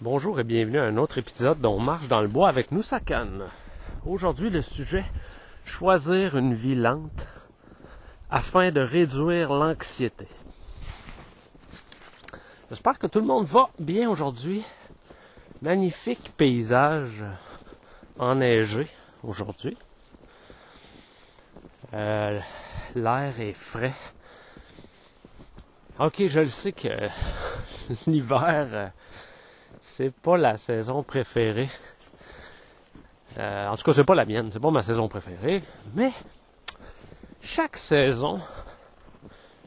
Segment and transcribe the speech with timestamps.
[0.00, 3.48] Bonjour et bienvenue à un autre épisode dont marche dans le bois avec nous Sakan.
[4.06, 5.04] Aujourd'hui le sujet
[5.64, 7.26] choisir une vie lente
[8.30, 10.28] afin de réduire l'anxiété.
[12.70, 14.62] J'espère que tout le monde va bien aujourd'hui.
[15.62, 17.24] Magnifique paysage
[18.20, 18.86] enneigé
[19.24, 19.76] aujourd'hui.
[21.92, 22.38] Euh,
[22.94, 23.94] L'air est frais.
[25.98, 26.86] Ok, je le sais que
[28.06, 28.86] l'hiver euh,
[29.80, 31.70] c'est pas la saison préférée.
[33.38, 35.62] Euh, en tout cas, c'est pas la mienne, c'est pas ma saison préférée.
[35.94, 36.12] Mais
[37.42, 38.40] chaque saison,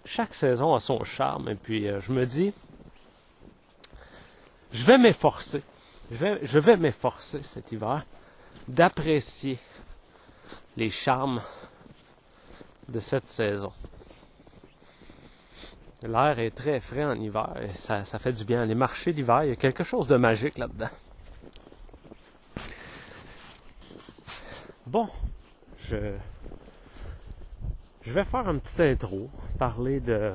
[0.06, 1.50] chaque saison a son charme.
[1.50, 2.54] Et puis euh, je me dis,
[4.72, 5.64] je vais m'efforcer,
[6.12, 8.06] je vais, je vais m'efforcer cet hiver
[8.68, 9.58] d'apprécier
[10.78, 11.42] les charmes
[12.90, 13.72] de cette saison.
[16.04, 18.66] L'air est très frais en hiver et ça, fait du bien.
[18.66, 20.90] Les marchés d'hiver, il y a quelque chose de magique là-dedans.
[24.88, 25.08] Bon,
[25.78, 26.16] je,
[28.02, 29.30] je vais faire un petit intro,
[29.60, 30.34] parler de,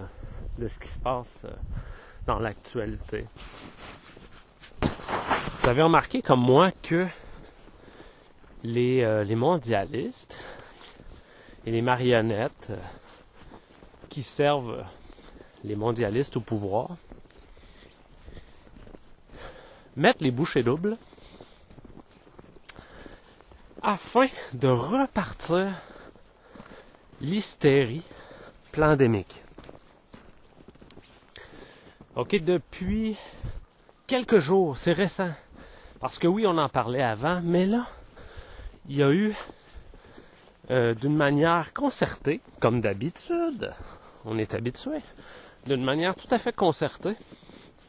[0.58, 1.50] ce qui se passe euh,
[2.26, 3.24] dans l'actualité.
[4.80, 7.08] Vous avez remarqué comme moi que
[8.62, 10.38] les, euh, mondialistes
[11.66, 12.76] et les marionnettes euh,
[14.08, 14.84] qui servent
[15.66, 16.96] les mondialistes au pouvoir,
[19.96, 20.96] mettent les bouchées doubles
[23.82, 25.72] afin de repartir
[27.20, 28.02] l'hystérie
[28.72, 29.42] pandémique.
[32.14, 33.16] OK, depuis
[34.06, 35.30] quelques jours, c'est récent.
[36.00, 37.86] Parce que oui, on en parlait avant, mais là,
[38.88, 39.34] il y a eu,
[40.70, 43.72] euh, d'une manière concertée, comme d'habitude,
[44.24, 44.98] on est habitué,
[45.66, 47.14] d'une manière tout à fait concertée,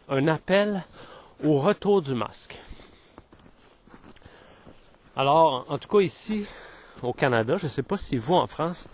[0.09, 0.83] un appel
[1.43, 2.57] au retour du masque.
[5.15, 6.45] Alors, en tout cas ici,
[7.03, 8.89] au Canada, je ne sais pas si vous en France,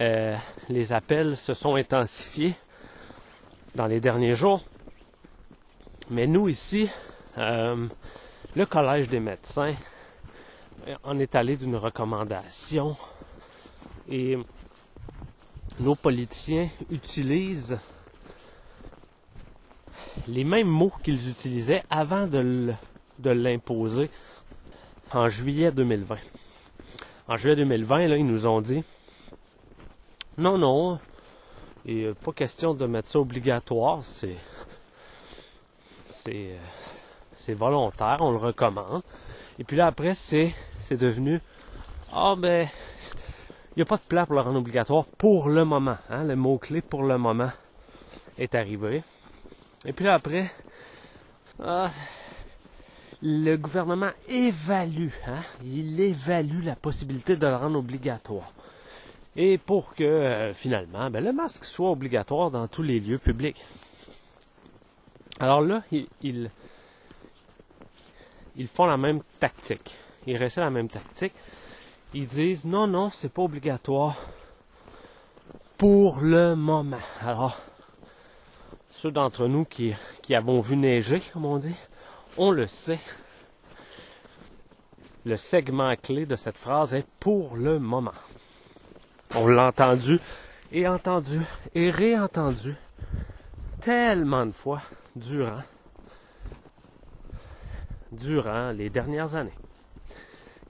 [0.00, 0.36] euh,
[0.68, 2.54] les appels se sont intensifiés
[3.74, 4.62] dans les derniers jours.
[6.10, 6.88] Mais nous ici,
[7.38, 7.86] euh,
[8.56, 9.74] le Collège des médecins
[11.04, 12.96] en est allé d'une recommandation
[14.08, 14.38] et
[15.78, 17.78] nos politiciens utilisent
[20.28, 22.74] les mêmes mots qu'ils utilisaient avant de
[23.24, 24.10] l'imposer
[25.12, 26.16] en juillet 2020.
[27.28, 28.82] En juillet 2020, là, ils nous ont dit
[30.38, 30.98] non, non,
[31.84, 34.36] et euh, pas question de mettre ça obligatoire, c'est
[36.06, 36.56] c'est
[37.48, 39.02] euh, volontaire, on le recommande.
[39.58, 41.40] Et puis là après, c'est c'est devenu
[42.12, 42.68] ah ben
[43.76, 45.96] il n'y a pas de plan pour le rendre obligatoire pour le moment.
[46.10, 46.24] Hein?
[46.24, 47.50] Le mot-clé pour le moment
[48.38, 49.02] est arrivé.
[49.86, 50.50] Et puis après,
[51.62, 51.90] ah,
[53.22, 55.42] le gouvernement évalue, hein?
[55.64, 58.52] il évalue la possibilité de le rendre obligatoire.
[59.36, 63.64] Et pour que euh, finalement, ben, le masque soit obligatoire dans tous les lieux publics.
[65.38, 66.50] Alors là, ils,
[68.56, 69.94] ils, font la même tactique.
[70.26, 71.32] Ils restent la même tactique.
[72.12, 74.18] Ils disent non, non, c'est pas obligatoire
[75.78, 76.98] pour le moment.
[77.22, 77.58] Alors,
[79.00, 81.74] ceux d'entre nous qui, qui avons vu neiger, comme on dit,
[82.36, 83.00] on le sait.
[85.24, 88.12] Le segment clé de cette phrase est pour le moment.
[89.34, 90.18] On l'a entendu
[90.70, 91.40] et entendu
[91.74, 92.74] et réentendu
[93.80, 94.82] tellement de fois
[95.16, 95.62] durant
[98.12, 99.56] durant les dernières années.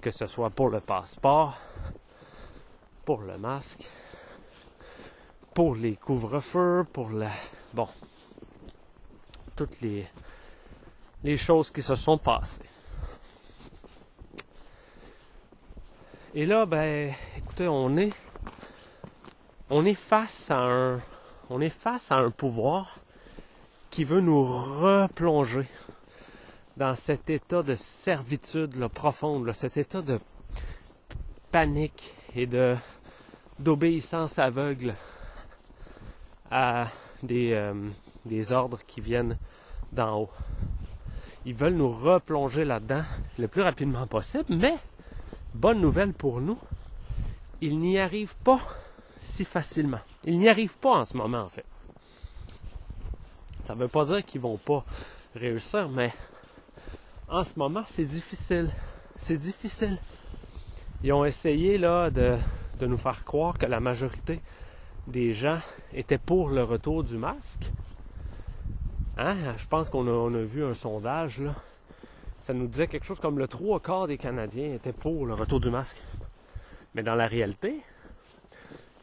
[0.01, 1.59] Que ce soit pour le passeport,
[3.05, 3.89] pour le masque,
[5.53, 7.31] pour les couvre-feux, pour la
[7.75, 7.89] bon,
[9.61, 12.63] toutes les, choses qui se sont passées.
[16.35, 18.15] Et là, ben, écoutez, on est,
[19.69, 21.01] on est face à un,
[21.51, 23.01] on est face à un pouvoir
[23.91, 25.69] qui veut nous replonger
[26.79, 30.19] dans cet état de servitude profonde, cet état de
[31.53, 32.77] panique et de
[33.59, 34.95] d'obéissance aveugle
[36.51, 36.87] à
[37.23, 37.75] des, euh,
[38.27, 39.39] des ordres qui viennent
[39.93, 40.31] d'en haut.
[41.45, 43.03] Ils veulent nous replonger là-dedans
[43.39, 44.77] le plus rapidement possible, mais
[45.55, 46.59] bonne nouvelle pour nous,
[47.61, 48.61] ils n'y arrivent pas
[49.21, 50.01] si facilement.
[50.25, 51.65] Ils n'y arrivent pas en ce moment, en fait.
[53.65, 54.85] Ça ne veut pas dire qu'ils vont pas
[55.35, 56.13] réussir, mais
[57.29, 58.71] en ce moment, c'est difficile.
[59.17, 59.99] C'est difficile.
[61.03, 62.37] Ils ont essayé là de,
[62.79, 64.41] de nous faire croire que la majorité
[65.07, 65.59] des gens
[65.93, 67.71] étaient pour le retour du masque.
[69.21, 69.37] Hein?
[69.59, 71.55] Je pense qu'on a, vu un sondage, là.
[72.39, 75.61] Ça nous disait quelque chose comme le trois quarts des Canadiens étaient pour le retour
[75.61, 76.01] du masque.
[76.95, 77.83] Mais dans la réalité,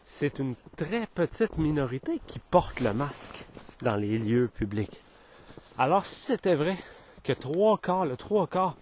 [0.05, 3.45] c'est une très petite minorité qui porte le masque
[3.83, 5.03] dans les lieux publics.
[5.77, 6.77] Alors, si c'était vrai
[7.23, 8.75] que trois quarts, le trois quarts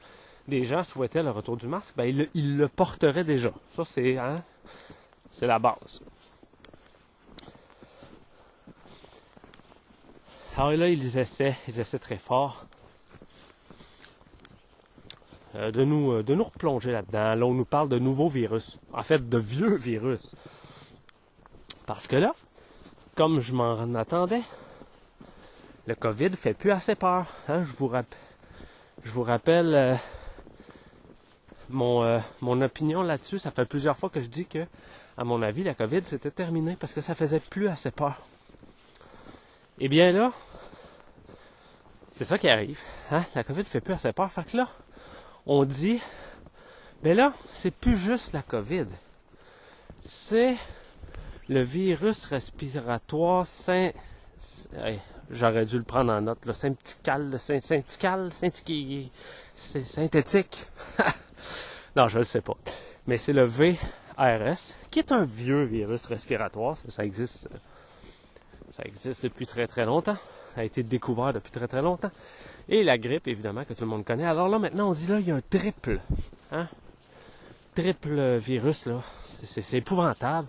[0.47, 3.51] des gens souhaitaient le retour du masque, ben, ils, le porteraient déjà.
[3.75, 4.41] Ça, c'est, hein,
[5.31, 6.01] c'est la base.
[10.57, 12.65] Alors là, ils essaient, ils essaient très fort
[15.53, 17.35] euh, de nous, euh, de nous replonger là-dedans.
[17.35, 18.79] Là, on nous parle de nouveaux virus.
[18.93, 20.33] En fait, de vieux virus.
[21.85, 22.33] Parce que là,
[23.15, 24.43] comme je m'en attendais,
[25.87, 27.25] le COVID fait plus assez peur.
[27.49, 27.63] Hein?
[27.63, 27.91] Je, vous
[29.03, 29.95] je vous rappelle euh,
[31.69, 33.39] mon, mon opinion là-dessus.
[33.39, 34.65] Ça fait plusieurs fois que je dis que,
[35.17, 38.21] à mon avis, la COVID c'était terminé parce que ça faisait plus assez peur.
[39.79, 40.31] Eh bien là,
[42.11, 42.79] c'est ça qui arrive.
[43.11, 43.25] Hein?
[43.35, 44.31] La COVID fait plus assez peur.
[44.31, 44.69] Fait que là,
[45.45, 45.99] on dit,
[47.03, 48.87] ben là, c'est plus juste la COVID.
[50.01, 50.55] C'est
[51.49, 53.91] le virus respiratoire saint...
[55.29, 56.53] J'aurais dû le prendre en note, là.
[56.53, 58.31] Syntical, syntical,
[59.53, 60.65] synthétique.
[61.95, 62.55] non, je ne le sais pas.
[63.07, 66.77] Mais c'est le VRS, qui est un vieux virus respiratoire.
[66.87, 67.49] Ça existe
[68.75, 70.17] ça existe depuis très très longtemps.
[70.53, 72.11] Ça a été découvert depuis très très longtemps.
[72.67, 74.25] Et la grippe, évidemment, que tout le monde connaît.
[74.25, 76.01] Alors là, maintenant, on dit là, il y a un triple.
[76.51, 76.67] Hein?
[77.73, 79.01] Triple virus, là.
[79.45, 80.47] C'est épouvantable.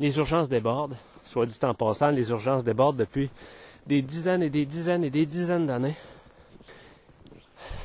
[0.00, 0.96] Les urgences débordent.
[1.24, 3.30] Soit dit en passant, les urgences débordent depuis
[3.86, 5.96] des dizaines et des dizaines et des dizaines d'années.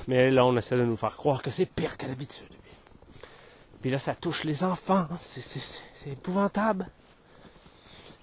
[0.07, 2.47] Mais là, on essaie de nous faire croire que c'est pire qu'à l'habitude.
[3.81, 5.07] Puis là, ça touche les enfants.
[5.21, 6.87] C'est épouvantable.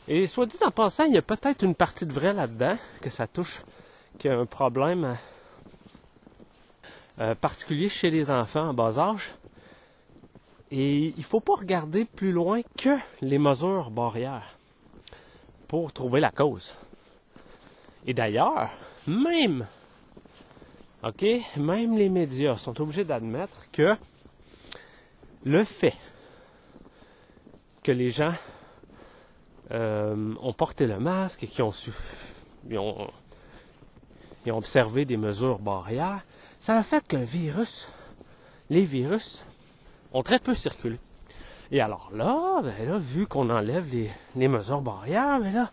[0.07, 3.09] Et soit dit en passant, il y a peut-être une partie de vrai là-dedans, que
[3.09, 3.63] ça touche,
[4.19, 5.17] qu'il y a un problème
[7.21, 9.31] euh, particulier chez les enfants en bas âge.
[10.71, 14.59] Et il ne faut pas regarder plus loin que les mesures barrières
[15.69, 16.75] pour trouver la cause.
[18.07, 18.71] Et d'ailleurs,
[19.07, 19.67] même,
[21.03, 21.25] ok,
[21.57, 23.97] même les médias sont obligés d'admettre que
[25.45, 25.97] le fait
[27.83, 28.33] que les gens
[29.71, 31.91] euh, ont porté le masque et qui ont, su,
[32.73, 33.09] ont,
[34.47, 36.25] ont observé des mesures barrières,
[36.59, 37.89] ça a fait le virus,
[38.71, 39.45] les virus,
[40.13, 40.99] ont très peu circulé.
[41.71, 43.87] Et alors là, ben là vu qu'on enlève
[44.35, 45.71] les, mesures barrières, ben là,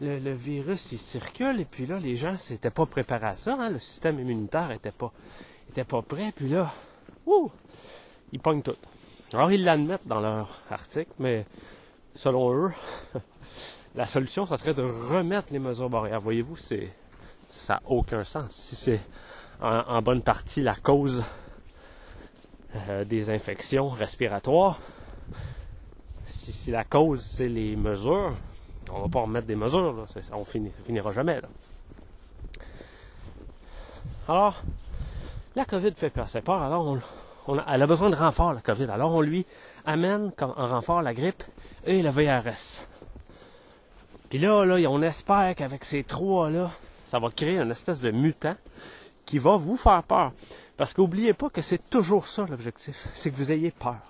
[0.00, 3.70] le, virus il circule et puis là, les gens s'étaient pas préparés à ça, hein,
[3.70, 5.12] le système immunitaire était pas,
[5.68, 6.72] était pas prêt, puis là,
[8.32, 8.76] ils pognent tout.
[9.32, 11.46] Alors ils l'admettent dans leur article, mais
[12.14, 12.72] selon eux,
[13.94, 16.20] la solution, ça serait de remettre les mesures barrières.
[16.20, 16.90] Voyez-vous, c'est
[17.48, 18.50] ça n'a aucun sens.
[18.50, 19.00] Si c'est
[19.60, 21.22] en, bonne partie la cause
[22.88, 24.78] euh, des infections respiratoires,
[26.24, 28.34] si, la cause c'est les mesures,
[28.92, 31.40] on va pas remettre des mesures, là, on finira jamais.
[34.28, 34.62] Alors,
[35.56, 38.84] la COVID fait passer peur, alors on, elle a besoin de renfort, la COVID.
[38.84, 39.44] Alors on lui
[39.84, 41.42] amène en renfort la grippe
[41.84, 42.86] et le VRS.
[44.28, 46.70] Puis là, là, on espère qu'avec ces trois-là,
[47.04, 48.54] ça va créer une espèce de mutant
[49.26, 50.32] qui va vous faire peur.
[50.76, 54.00] Parce qu'oubliez pas que c'est toujours ça l'objectif, c'est que vous ayez peur.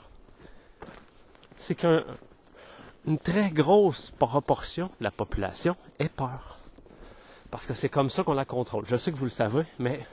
[1.59, 6.59] C'est qu'une très grosse proportion de la population ait peur.
[7.51, 8.85] Parce que c'est comme ça qu'on la contrôle.
[8.87, 10.07] Je sais que vous le savez, mais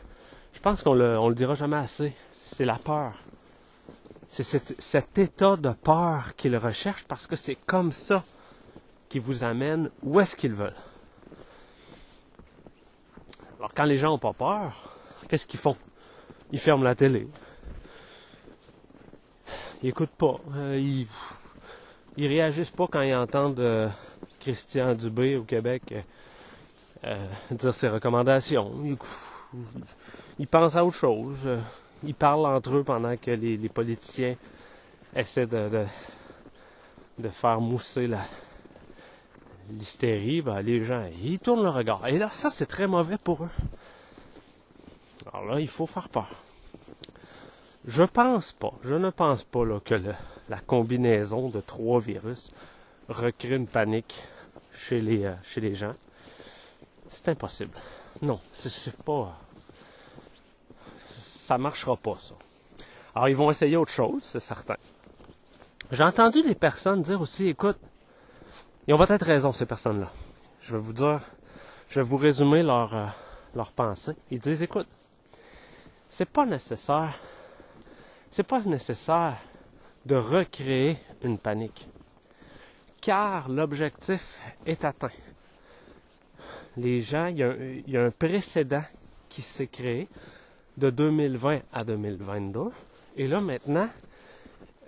[0.53, 2.13] je pense qu'on le, le dira jamais assez.
[2.33, 3.13] C'est la peur.
[4.27, 8.23] C'est cet, état de peur qu'ils recherchent parce que c'est comme ça
[9.07, 10.75] qu'ils vous amènent où est-ce qu'ils veulent.
[13.57, 14.97] Alors quand les gens n'ont pas peur,
[15.29, 15.77] qu'est-ce qu'ils font?
[16.51, 17.27] Ils ferment la télé.
[19.81, 20.39] Ils écoutent pas.
[20.55, 21.07] Euh, ils,
[22.17, 23.87] ils réagissent pas quand ils entendent euh,
[24.39, 25.93] Christian Dubé au Québec
[27.03, 28.73] euh, dire ses recommandations.
[30.39, 31.47] Ils, pensent à autre chose
[32.03, 34.35] ils parlent entre eux pendant que les, politiciens
[35.15, 35.85] essaient de,
[37.17, 38.21] de, faire mousser la,
[39.69, 42.05] l'hystérie, ben, les gens, ils tournent le regard.
[42.07, 43.49] Et là, ça, c'est très mauvais pour eux.
[45.33, 46.29] Alors là, il faut faire peur.
[47.85, 49.95] Je pense pas, je ne pense pas là, que
[50.49, 52.51] la combinaison de trois virus
[53.07, 54.21] recrée une panique
[54.73, 55.93] chez les, euh, chez les gens.
[57.07, 57.71] C'est impossible.
[58.21, 59.37] Non, c'est pas
[61.47, 62.35] ça marchera pas, ça.
[63.15, 64.75] Alors, ils vont essayer autre chose, c'est certain.
[65.93, 67.77] J'ai entendu des personnes dire aussi, écoute,
[68.85, 70.11] ils ont peut-être raison, ces personnes-là.
[70.59, 71.21] Je vais vous dire,
[71.87, 73.05] je vais vous résumer leur, euh,
[73.55, 74.11] leur pensée.
[74.29, 74.89] Ils disent, écoute,
[76.09, 77.17] c'est pas nécessaire,
[78.29, 79.37] c'est pas nécessaire
[80.05, 81.87] de recréer une panique,
[82.99, 85.15] car l'objectif est atteint.
[86.75, 88.83] Les gens, il y, a, il y a un précédent
[89.29, 90.09] qui s'est créé
[90.77, 92.69] de 2020 à 2022,
[93.17, 93.89] et là maintenant,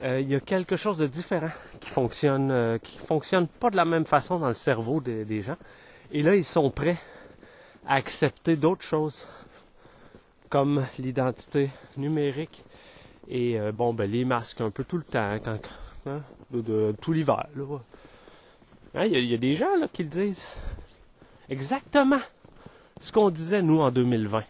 [0.01, 1.49] euh, il y a quelque chose de différent
[1.81, 5.57] qui fonctionne, euh, qui fonctionne pas de la même façon dans le cerveau des, gens.
[6.11, 6.97] Et là, ils sont prêts
[7.85, 9.25] à accepter d'autres choses,
[10.49, 12.63] comme l'identité numérique
[13.27, 15.37] et euh, bon, ben, les masques un peu tout le temps,
[16.05, 17.47] hein, de, tout l'hiver.
[18.95, 20.47] Hein, il y, y, a des gens là, qui le disent
[21.49, 22.21] exactement
[23.01, 24.43] ce qu'on disait nous en 2020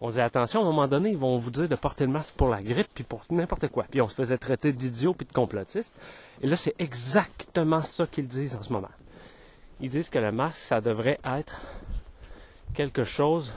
[0.00, 2.34] on disait attention, à un moment donné, ils vont vous dire de porter le masque
[2.34, 3.84] pour la grippe, puis pour n'importe quoi.
[3.90, 5.94] Puis on se faisait traiter d'idiots puis de complotistes.
[6.42, 8.90] Et là, c'est exactement ça qu'ils disent en ce moment.
[9.80, 11.62] Ils disent que le masque, ça devrait être
[12.74, 13.52] quelque chose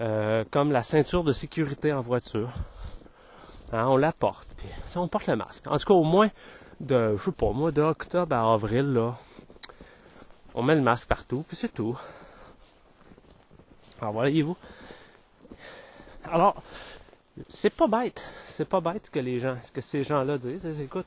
[0.00, 2.50] euh, comme la ceinture de sécurité en voiture.
[3.72, 5.66] Hein, on la porte, puis on porte le masque.
[5.66, 6.30] En tout cas, au moins
[6.80, 9.14] de, je sais pas, moi, d'octobre à avril, là,
[10.54, 11.98] on met le masque partout, puis c'est tout.
[14.00, 14.56] Alors voyez-vous,
[16.32, 16.62] alors,
[17.48, 18.22] c'est pas bête.
[18.46, 20.80] C'est pas bête que les gens, ce que ces gens-là disent.
[20.80, 21.06] écoute,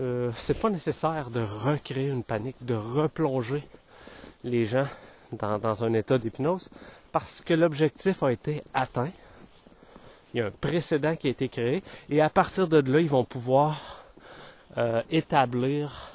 [0.00, 3.62] euh, c'est pas nécessaire de recréer une panique, de replonger
[4.42, 4.86] les gens
[5.32, 6.68] dans, un état d'hypnose
[7.12, 9.10] parce que l'objectif a été atteint.
[10.32, 13.08] Il y a un précédent qui a été créé et à partir de là, ils
[13.08, 14.04] vont pouvoir
[14.76, 16.10] euh, établir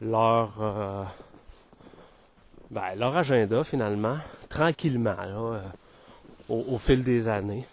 [0.00, 1.02] leur euh,
[2.70, 4.16] ben, leur agenda finalement
[4.48, 5.16] tranquillement.
[5.16, 5.62] Là,
[6.54, 7.66] au, fil des années.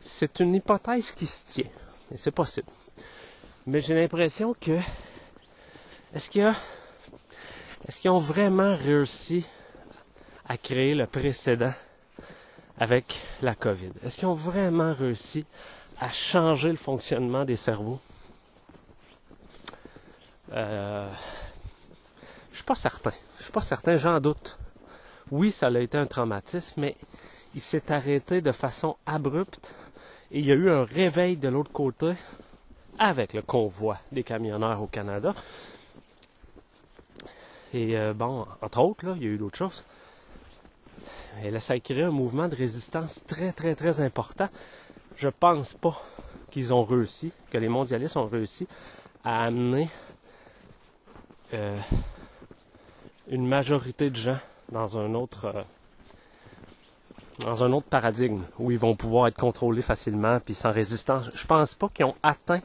[0.00, 1.70] C'est une hypothèse qui se tient.
[2.12, 2.68] Et c'est possible.
[3.66, 4.78] Mais j'ai l'impression que
[6.14, 9.46] est-ce qu'ils ont vraiment réussi
[10.48, 11.72] à créer le précédent
[12.78, 13.92] avec la COVID?
[14.04, 15.46] Est-ce qu'ils ont vraiment réussi
[16.00, 18.00] à changer le fonctionnement des cerveaux?
[20.52, 21.10] Euh,
[22.50, 23.12] je suis pas certain.
[23.38, 24.58] Je suis pas certain, j'en doute
[25.30, 26.96] oui, ça a été un traumatisme, mais
[27.54, 29.74] il s'est arrêté de façon abrupte
[30.30, 32.12] et il y a eu un réveil de l'autre côté
[32.98, 35.34] avec le convoi des camionneurs au Canada.
[37.74, 39.84] Et euh, bon, entre autres, il y a eu d'autres choses.
[41.42, 44.48] Et là, ça a créé un mouvement de résistance très, très, très important.
[45.16, 46.00] Je pense pas
[46.50, 48.66] qu'ils ont réussi, que les mondialistes ont réussi
[49.24, 49.88] à amener
[51.54, 51.76] euh,
[53.28, 54.38] une majorité de gens
[54.72, 55.62] dans un autre euh,
[57.40, 61.26] dans un autre paradigme où ils vont pouvoir être contrôlés facilement puis sans résistance.
[61.34, 62.60] Je pense pas qu'ils ont atteint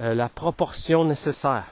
[0.00, 1.66] euh, la proportion nécessaire.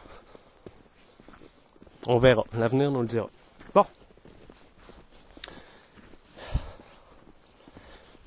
[2.06, 2.44] On verra.
[2.54, 3.28] L'avenir nous le dira.
[3.74, 3.84] Bon.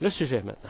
[0.01, 0.69] Le sujet maintenant.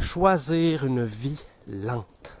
[0.00, 2.35] Choisir une vie lente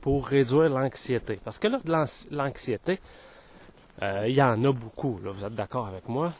[0.00, 1.38] pour réduire l'anxiété.
[1.44, 3.00] Parce que là, l'anxiété,
[4.02, 5.20] euh, il y en a beaucoup.
[5.22, 6.32] Vous êtes d'accord avec moi?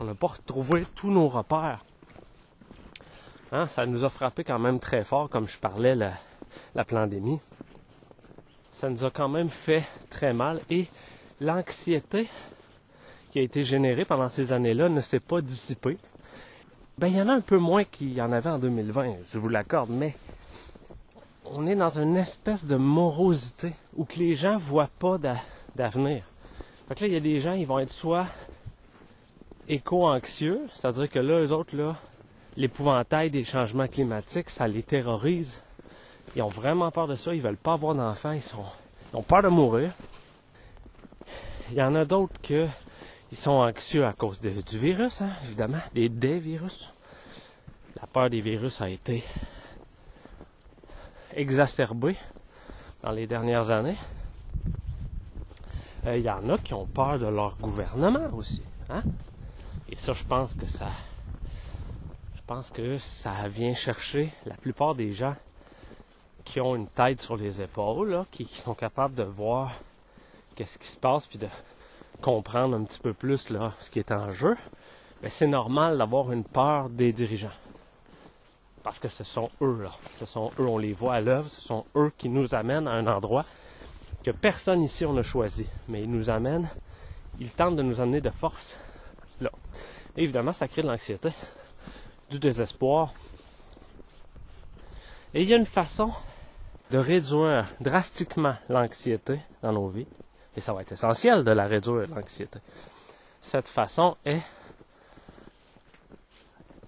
[0.00, 1.84] On n'a pas retrouvé tous nos repères.
[3.52, 3.66] Hein?
[3.66, 6.12] Ça nous a frappé quand même très fort, comme je parlais, la,
[6.74, 7.40] la pandémie.
[8.70, 10.60] Ça nous a quand même fait très mal.
[10.70, 10.86] Et
[11.40, 12.28] l'anxiété
[13.30, 15.98] qui a été générée pendant ces années-là ne s'est pas dissipée.
[16.98, 19.38] Ben, il y en a un peu moins qu'il y en avait en 2020, je
[19.38, 20.14] vous l'accorde, mais
[21.44, 25.18] on est dans une espèce de morosité où que les gens voient pas
[25.74, 26.22] d'avenir.
[26.88, 28.26] Fait que là, il y a des gens, ils vont être soit
[29.68, 31.96] éco-anxieux, c'est-à-dire que là, eux autres, là,
[32.56, 35.60] l'épouvantail des changements climatiques, ça les terrorise.
[36.36, 38.64] Ils ont vraiment peur de ça, ils veulent pas avoir d'enfants, ils sont,
[39.12, 39.92] ils ont peur de mourir.
[41.70, 42.66] Il y en a d'autres que
[43.32, 46.90] ils sont anxieux à cause du virus, hein, évidemment, des, des virus.
[48.00, 49.24] La peur des virus a été
[51.36, 52.16] exacerbé
[53.02, 53.96] dans les dernières années.
[56.04, 58.62] Il euh, y en a qui ont peur de leur gouvernement aussi.
[58.90, 59.02] Hein?
[59.88, 60.88] Et ça, je pense que ça.
[62.34, 65.34] Je pense que ça vient chercher la plupart des gens
[66.44, 69.72] qui ont une tête sur les épaules, qui, sont capables de voir
[70.54, 71.48] qu'est-ce qui se passe, puis de
[72.20, 74.56] comprendre un petit peu plus là, ce qui est en jeu.
[75.22, 77.48] Mais c'est normal d'avoir une peur des dirigeants
[78.84, 79.90] parce que ce sont eux, là.
[80.20, 82.92] Ce sont eux, on les voit à l'œuvre, ce sont eux qui nous amènent à
[82.92, 83.46] un endroit
[84.22, 85.66] que personne ici on a choisi.
[85.88, 86.68] Mais ils nous amènent,
[87.40, 88.78] ils tentent de nous amener de force
[89.40, 89.50] là.
[90.16, 91.30] évidemment, ça crée de l'anxiété,
[92.30, 93.12] du désespoir.
[95.32, 96.12] Et il y a une façon
[96.90, 100.06] de réduire drastiquement l'anxiété dans nos vies,
[100.56, 102.58] et ça va être essentiel de la réduire, l'anxiété.
[103.40, 104.42] Cette façon est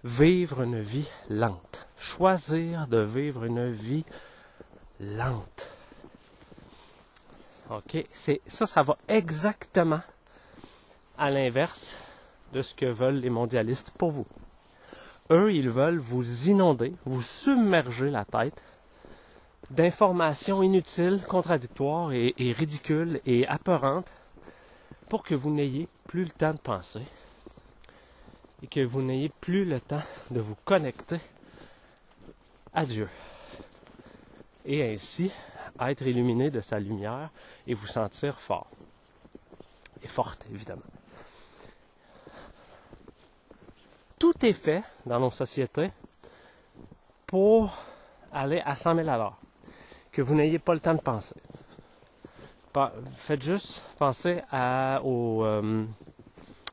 [0.05, 1.86] vivre une vie lente.
[2.16, 4.06] Choisir de vivre une vie
[5.00, 5.70] lente.
[8.46, 10.00] Ça, ça va exactement
[11.18, 11.99] à l'inverse
[12.54, 14.26] de ce que veulent les mondialistes pour vous.
[15.30, 18.62] Eux, ils veulent vous inonder, vous submerger la tête
[19.70, 24.11] d'informations inutiles, contradictoires et, ridicules et apparentes
[25.11, 27.02] pour que vous n'ayez plus le temps de penser
[28.62, 31.20] et que vous n'ayez plus le temps de vous connecter
[32.76, 33.09] à Dieu.
[34.64, 35.33] Et ainsi
[35.90, 37.30] être illuminé de sa lumière
[37.66, 38.68] et vous sentir fort.
[40.02, 40.83] Et forte, évidemment.
[44.18, 45.90] Tout est fait dans nos sociétés
[47.26, 47.76] pour
[48.33, 49.37] aller à 100 000 à.
[50.12, 51.35] Que vous n'ayez pas le temps de penser.
[53.16, 54.42] Faites juste penser
[55.02, 55.85] au, euh,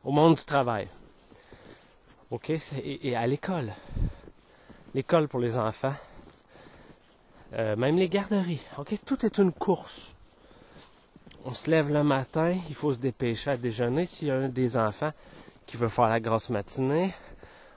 [0.04, 0.88] au monde du travail.
[2.30, 2.52] OK?
[2.84, 3.72] Et, à l'école.
[4.94, 5.94] L'école pour les enfants.
[7.54, 8.62] Euh, même les garderies.
[9.06, 10.16] Tout est une course.
[11.46, 14.06] On se lève le matin, il faut se dépêcher à déjeuner.
[14.06, 15.12] S'il y a un des enfants
[15.66, 17.14] qui veut faire la grosse matinée,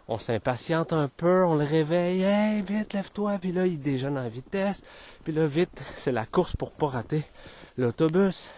[0.09, 4.29] on s'impatiente un peu, on le réveille, hey, vite, lève-toi, puis là, il déjeune en
[4.29, 4.83] vitesse,
[5.25, 7.25] puis là, vite, c'est la course pour pas rater
[7.77, 8.51] l'autobus.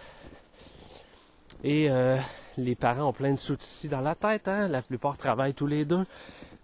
[1.63, 2.17] Et euh,
[2.57, 4.67] les parents ont plein de soucis dans la tête, hein?
[4.67, 6.05] la plupart travaillent tous les deux.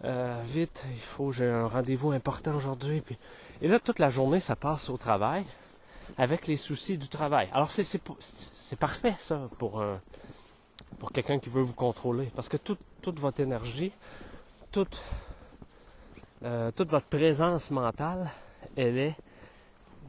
[0.03, 3.01] Euh, vite, il faut, j'ai un rendez-vous important aujourd'hui.
[3.01, 3.17] Puis...
[3.61, 5.45] Et là, toute la journée, ça passe au travail
[6.17, 7.49] avec les soucis du travail.
[7.53, 9.99] Alors, c'est, c'est, c'est parfait, ça, pour, un,
[10.99, 12.29] pour quelqu'un qui veut vous contrôler.
[12.35, 13.91] Parce que toute, votre énergie,
[14.71, 15.01] toute,
[16.43, 18.29] euh, toute votre présence mentale,
[18.75, 19.15] elle est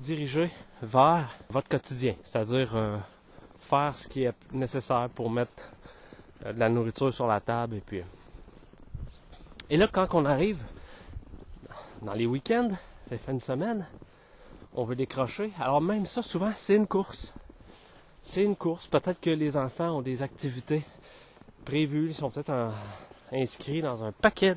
[0.01, 0.51] dirigée
[0.83, 2.17] vers votre quotidien.
[2.25, 2.99] C'est-à-dire euh,
[3.61, 5.71] faire ce qui est nécessaire pour mettre
[6.45, 8.03] euh, de la nourriture sur la table et puis.
[9.69, 10.63] Et là, quand on arrive
[12.03, 12.69] dans les week-ends,
[13.11, 13.87] les fins de semaine,
[14.75, 15.53] on veut décrocher.
[15.59, 17.33] Alors même ça, souvent, c'est une course.
[18.23, 18.87] C'est une course.
[18.87, 20.83] Peut-être que les enfants ont des activités
[21.65, 22.71] prévues, ils sont peut-être
[23.33, 24.55] inscrits dans un paquet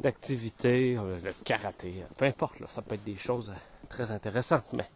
[0.00, 3.54] d'activités, euh, le karaté, peu importe, ça peut être des choses
[3.88, 4.88] très intéressantes, mais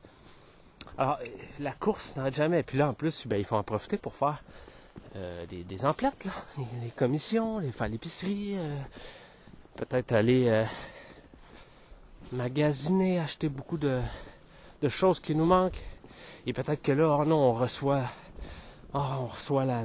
[0.96, 1.18] alors,
[1.58, 2.62] la course n'arrête jamais.
[2.62, 4.42] Puis là, en plus, ben, il faut en profiter pour faire
[5.16, 6.32] euh, des, emplettes, là,
[6.82, 8.76] les, commissions, les, faire l'épicerie, euh,
[9.76, 10.64] peut-être aller euh,
[12.32, 14.00] magasiner, acheter beaucoup de,
[14.88, 15.82] choses qui nous manquent.
[16.46, 18.02] Et peut-être que là, oh non, on reçoit,
[18.92, 19.82] oh, on reçoit la,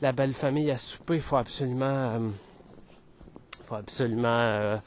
[0.00, 1.16] la, belle famille à souper.
[1.16, 2.32] Il faut absolument,
[3.66, 4.80] faut absolument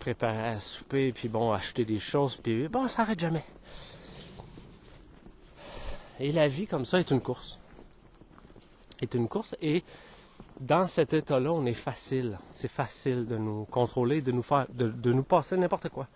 [0.00, 3.44] préparer à souper, puis bon, acheter des choses, puis bon, ça n'arrête jamais.
[6.18, 7.58] Et la vie comme ça est une course
[9.02, 9.84] est une course et
[10.60, 12.38] dans cet état-là, on est facile.
[12.52, 16.06] C'est facile de nous contrôler, de nous faire, de, nous passer n'importe quoi.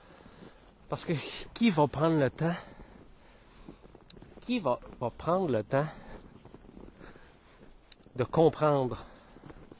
[0.89, 1.13] Parce que
[1.53, 2.55] qui va prendre le temps?
[4.41, 5.87] Qui va, va prendre le temps
[8.15, 9.05] de comprendre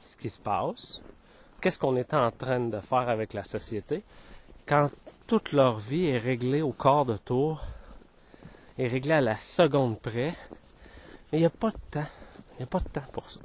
[0.01, 1.01] ce qui se passe?
[1.61, 4.03] Qu'est-ce qu'on est en train de faire avec la société?
[4.65, 4.89] Quand
[5.27, 7.63] toute leur vie est réglée au quart de tour,
[8.77, 10.35] est réglée à la seconde près,
[11.31, 12.05] il n'y a pas de temps.
[12.57, 13.39] Il n'y a pas de temps pour ça.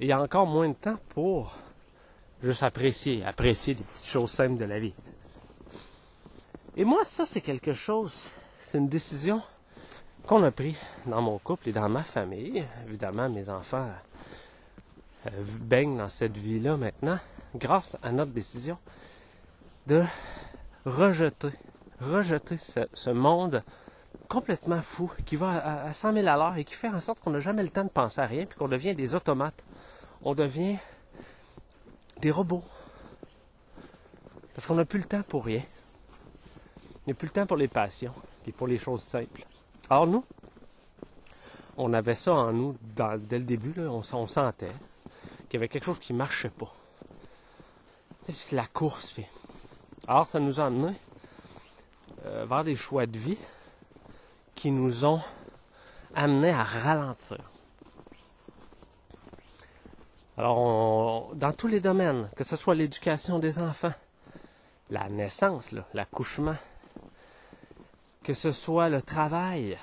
[0.00, 1.56] il y a encore moins de temps pour
[2.42, 4.94] juste apprécier, apprécier les petites choses simples de la vie.
[6.76, 8.12] Et moi, ça, c'est quelque chose,
[8.60, 9.40] c'est une décision
[10.26, 10.76] qu'on a pris
[11.06, 12.64] dans mon couple et dans ma famille.
[12.86, 13.88] Évidemment, mes enfants
[15.26, 17.18] euh, baignent dans cette vie-là maintenant,
[17.54, 18.78] grâce à notre décision
[19.86, 20.04] de
[20.84, 21.50] rejeter,
[22.00, 23.62] rejeter ce monde
[24.28, 27.30] complètement fou, qui va à, 100 000 à l'heure et qui fait en sorte qu'on
[27.30, 29.64] n'a jamais le temps de penser à rien, puis qu'on devient des automates.
[30.22, 30.76] On devient
[32.20, 32.64] des robots.
[34.54, 35.62] Parce qu'on n'a plus le temps pour rien.
[37.06, 38.12] On n'a plus le temps pour les passions
[38.46, 39.46] et pour les choses simples.
[39.88, 40.24] Alors nous,
[41.76, 44.72] on avait ça en nous dès le début, on, sentait
[45.48, 46.72] qu'il y avait quelque chose qui ne marchait pas.
[48.24, 49.14] C'est la course.
[50.06, 50.92] Alors ça nous a amené
[52.26, 53.38] euh, vers des choix de vie
[54.58, 55.20] qui nous ont
[56.16, 57.38] amenés à ralentir.
[60.36, 63.94] Alors, dans tous les domaines, que ce soit l'éducation des enfants,
[64.90, 66.56] la naissance, l'accouchement,
[68.24, 69.78] que ce soit le travail,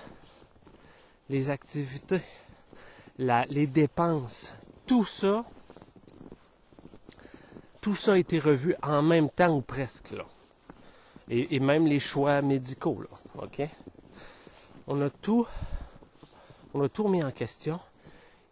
[1.30, 2.22] les activités,
[3.18, 4.54] les dépenses,
[4.86, 5.46] tout ça,
[7.80, 10.14] tout ça a été revu en même temps ou presque.
[11.30, 13.62] Et, même les choix médicaux, là, OK?
[14.88, 15.48] On a tout,
[16.76, 17.80] on remis en question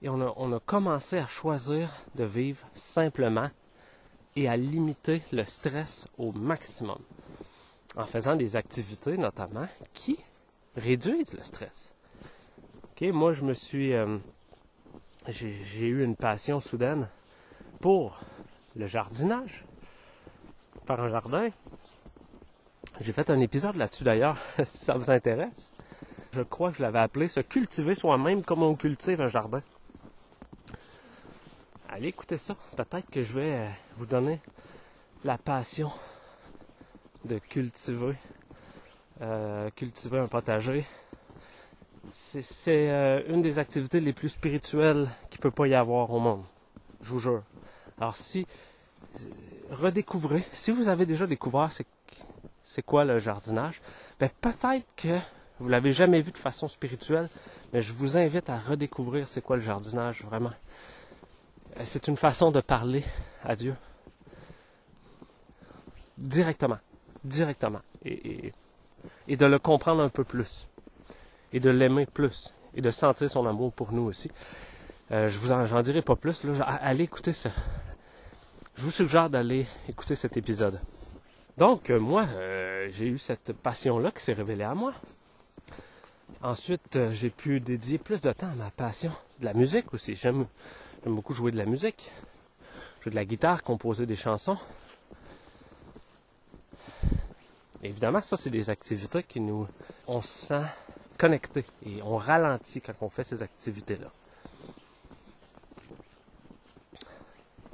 [0.01, 0.19] et on
[0.53, 3.49] a, commencé à choisir de vivre simplement
[4.35, 6.97] et à limiter le stress au maximum
[7.95, 10.17] en faisant des activités notamment qui
[10.75, 11.93] réduisent le stress.
[12.85, 14.17] Ok, moi je me suis, euh,
[15.27, 17.07] j'ai eu une passion soudaine
[17.79, 18.19] pour
[18.75, 19.65] le jardinage,
[20.87, 21.49] faire un jardin.
[23.01, 25.71] J'ai fait un épisode là-dessus d'ailleurs, si ça vous intéresse.
[26.33, 29.61] Je crois que je l'avais appelé se cultiver soi-même comme on cultive un jardin.
[31.89, 32.55] Allez écoutez ça.
[32.75, 33.67] Peut-être que je vais euh,
[33.97, 34.39] vous donner
[35.23, 35.91] la passion
[37.23, 38.15] de cultiver,
[39.21, 40.87] euh, cultiver un potager.
[42.11, 46.41] C'est euh, une des activités les plus spirituelles qu'il peut pas y avoir au monde.
[47.01, 47.43] Je vous jure.
[47.99, 48.47] Alors si
[49.69, 51.69] redécouvrez, si vous avez déjà découvert
[52.63, 53.83] c'est quoi le jardinage,
[54.19, 55.19] ben peut-être que
[55.63, 57.29] vous l'avez jamais vu de façon spirituelle,
[57.71, 60.51] mais je vous invite à redécouvrir c'est quoi le jardinage vraiment.
[61.77, 63.05] Euh, c'est une façon de parler
[63.45, 63.73] à Dieu.
[66.17, 66.79] Directement.
[67.23, 67.79] Directement.
[68.03, 68.51] Et,
[69.29, 70.67] de le comprendre un peu plus.
[71.53, 72.53] Et de l'aimer plus.
[72.75, 74.29] Et de sentir son amour pour nous aussi.
[75.13, 76.41] Euh, je vous en, dirai pas plus.
[76.65, 77.51] Allez écouter ça.
[78.75, 80.81] Je vous suggère d'aller écouter cet épisode.
[81.57, 82.27] Donc, euh, moi,
[82.89, 84.93] j'ai eu cette passion-là qui s'est révélée à moi.
[86.43, 90.13] Ensuite, j'ai pu dédier plus de temps à ma passion de la musique aussi.
[90.15, 90.45] J'aime
[91.03, 92.11] J'aime beaucoup jouer de la musique,
[93.01, 94.57] jouer de la guitare, composer des chansons.
[97.81, 99.67] évidemment, ça, c'est des activités qui nous...
[100.07, 100.63] On se sent
[101.17, 104.07] connecté et on ralentit quand on fait ces activités-là.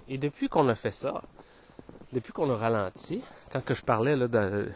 [0.07, 1.21] Et depuis qu'on a fait ça,
[2.11, 4.71] depuis qu'on a ralenti, quand que je parlais là, de,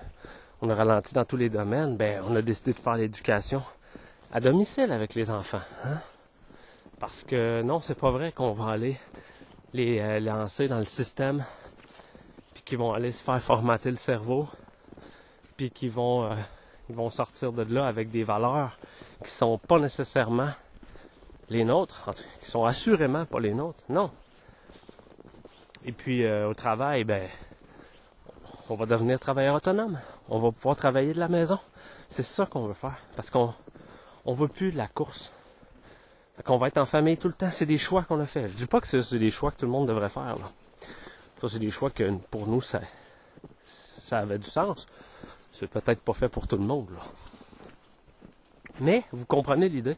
[0.61, 3.63] on a ralenti dans tous les domaines, ben on a décidé de faire l'éducation
[4.33, 5.61] à domicile avec les enfants.
[5.85, 5.99] Hein?
[6.99, 8.97] Parce que non, c'est pas vrai qu'on va aller
[9.73, 11.45] les euh, lancer dans le système,
[12.55, 14.47] puis qu'ils vont aller se faire formater le cerveau,
[15.55, 18.77] puis qu'ils vont, euh, sortir de là avec des valeurs
[19.23, 20.49] qui sont pas nécessairement
[21.49, 23.83] les nôtres, qui sont assurément pas les nôtres.
[23.87, 24.09] Non.
[25.85, 27.29] Et puis euh, au travail, ben,
[28.67, 29.99] on va devenir travailleur autonome.
[30.27, 31.59] On va pouvoir travailler de la maison.
[32.09, 33.53] C'est ça qu'on veut faire, parce qu'on
[34.25, 35.31] on veut plus la course
[36.43, 37.51] qu'on va être en famille tout le temps.
[37.51, 38.47] C'est des choix qu'on a fait.
[38.47, 40.35] Je dis pas que c'est des choix que tout le monde devrait faire.
[40.37, 40.51] Là.
[41.41, 42.81] Ça, c'est des choix que pour nous, ça,
[44.11, 44.87] avait du sens.
[45.53, 46.89] C'est peut-être pas fait pour tout le monde.
[48.79, 49.97] Mais, vous comprenez l'idée.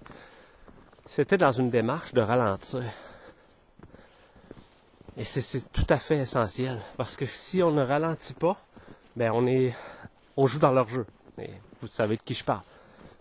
[1.05, 2.83] C'était dans une démarche de ralentir.
[5.17, 6.79] Et c'est tout à fait essentiel.
[6.97, 8.57] Parce que si on ne ralentit pas,
[9.15, 9.73] ben on est.
[10.35, 11.05] on joue dans leur jeu.
[11.37, 12.63] Et vous savez de qui je parle.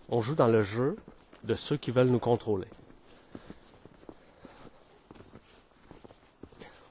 [0.09, 0.95] On joue dans le jeu
[1.43, 2.67] de ceux qui veulent nous contrôler.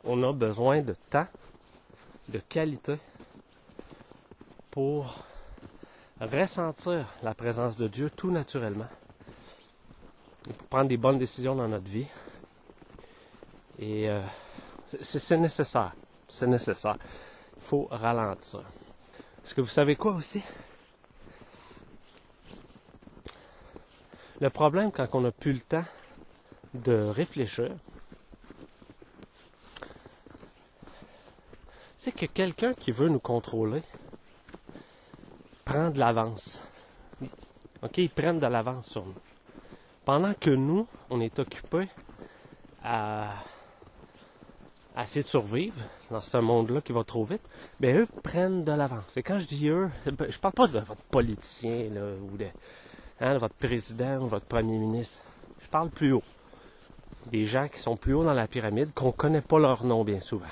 [0.05, 1.27] on a besoin de temps,
[2.29, 2.97] de qualité
[4.71, 5.25] pour
[6.21, 8.89] ressentir la présence de Dieu tout naturellement
[10.43, 12.07] pour prendre des bonnes décisions dans notre vie.
[13.79, 14.21] Et euh,
[15.01, 15.95] c'est nécessaire.
[16.29, 16.97] C'est nécessaire.
[17.57, 18.61] Il faut ralentir.
[19.43, 20.43] Est-ce que vous savez quoi aussi?
[24.45, 25.87] Le problème quand on n'a plus le temps
[26.75, 27.71] de réfléchir,
[31.97, 33.81] c'est que quelqu'un qui veut nous contrôler
[35.65, 36.63] prend de l'avance.
[37.83, 39.15] OK, ils prennent de l'avance sur nous.
[40.05, 41.89] Pendant que nous, on est occupés
[42.85, 43.31] à,
[45.01, 45.81] essayer de survivre
[46.11, 47.41] dans ce monde-là qui va trop vite,
[47.81, 49.17] ben eux prennent de l'avance.
[49.17, 51.89] Et quand je dis eux, je parle pas de votre politicien
[52.31, 52.45] ou de,
[53.21, 55.21] hein, votre président ou votre premier ministre.
[55.61, 56.23] Je parle plus haut.
[57.27, 60.21] Des gens qui sont plus haut dans la pyramide, qu'on connaît pas leur nom bien
[60.21, 60.47] souvent.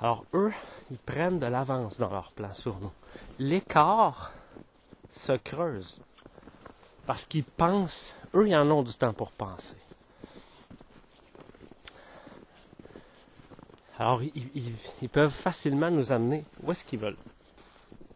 [0.00, 0.52] Alors eux,
[0.90, 2.92] ils prennent de l'avance dans leur plan sur nous.
[3.38, 4.32] L'écart
[5.10, 6.00] se creuse
[7.06, 9.76] parce qu'ils pensent, eux, ils en ont du temps pour penser.
[13.98, 17.16] Alors, ils, peuvent facilement nous amener où est-ce qu'ils veulent.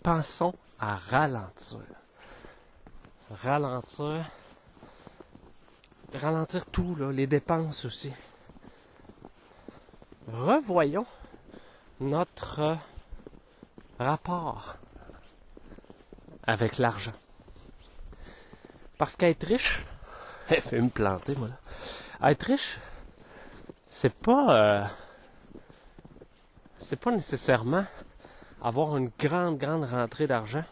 [0.03, 1.79] Pensons à ralentir.
[3.31, 4.25] Ralentir.
[6.13, 8.13] Ralentir tout, là, les dépenses aussi.
[10.27, 11.07] Revoyons
[12.01, 12.77] notre
[14.01, 14.77] rapport
[16.43, 17.13] avec l'argent.
[18.99, 19.85] Parce qu'être riche,
[20.49, 22.31] elle fait me planter, moi, là.
[22.31, 22.81] Être riche,
[23.89, 24.85] c'est pas, euh,
[26.79, 27.85] c'est pas nécessairement
[28.63, 30.65] avoir une grande, grande rentrée d'argent.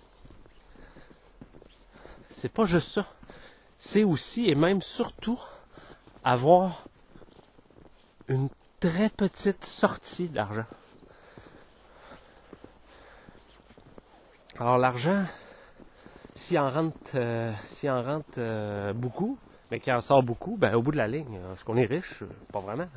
[2.29, 3.07] C'est pas juste ça.
[3.77, 5.41] C'est aussi et même surtout
[6.23, 6.85] avoir
[8.29, 8.49] une
[8.79, 10.67] très petite sortie d'argent.
[14.59, 15.25] Alors l'argent,
[16.35, 19.39] s'il en rentre, euh, s'il en rentre euh, beaucoup,
[19.71, 22.23] mais qu'il en sort beaucoup, ben au bout de la ligne, est-ce qu'on est riche?
[22.53, 22.89] Pas vraiment.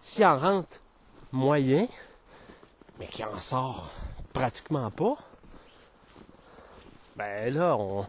[0.00, 0.80] S'il en rentre
[1.32, 1.88] moyen,
[2.98, 3.90] mais qu'il en sort
[4.32, 5.16] pratiquement pas,
[7.16, 8.06] ben là, on,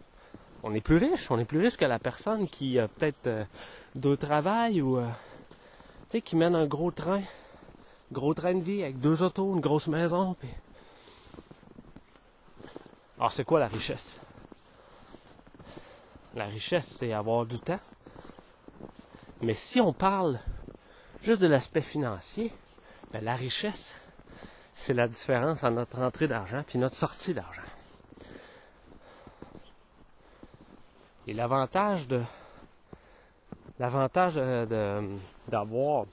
[0.63, 1.31] on est plus riche.
[1.31, 3.45] On est plus riche que la personne qui a peut-être euh,
[3.95, 5.07] deux travails ou euh,
[6.23, 7.21] qui mène un gros train.
[8.11, 10.35] Gros train de vie avec deux autos, une grosse maison.
[13.17, 14.17] Alors c'est quoi la richesse?
[16.35, 17.79] La richesse, c'est avoir du temps.
[19.41, 20.39] Mais si on parle
[21.21, 22.53] juste de l'aspect financier,
[23.11, 23.95] ben, la richesse,
[24.77, 27.63] c'est la différence entre notre entrée d'argent et notre sortie d'argent.
[31.25, 32.21] Et l'avantage de
[33.79, 36.05] l'avantage de, d'avoir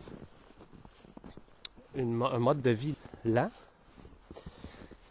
[1.97, 3.51] un mode de vie lent,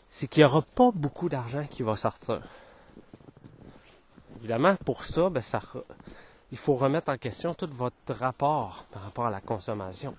[0.09, 2.41] c'est qu'il n'y aura pas beaucoup d'argent qui va sortir.
[4.37, 5.61] Évidemment, pour ça, ben, ça,
[6.51, 10.15] il faut remettre en question tout votre rapport par rapport à la consommation.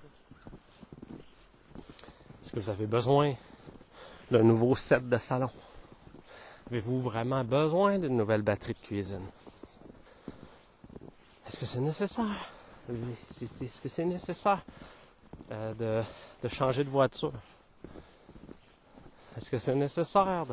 [2.55, 3.33] Vous avez besoin
[4.31, 5.49] d'un nouveau set de salon?
[6.67, 9.27] Avez-vous vraiment besoin d'une nouvelle batterie de cuisine?
[11.45, 12.49] Est-ce que c'est nécessaire?
[12.89, 14.63] Est-ce que c'est nécessaire
[15.51, 16.03] euh,
[16.41, 17.33] de, changer de voiture?
[19.35, 20.45] Est-ce que c'est nécessaire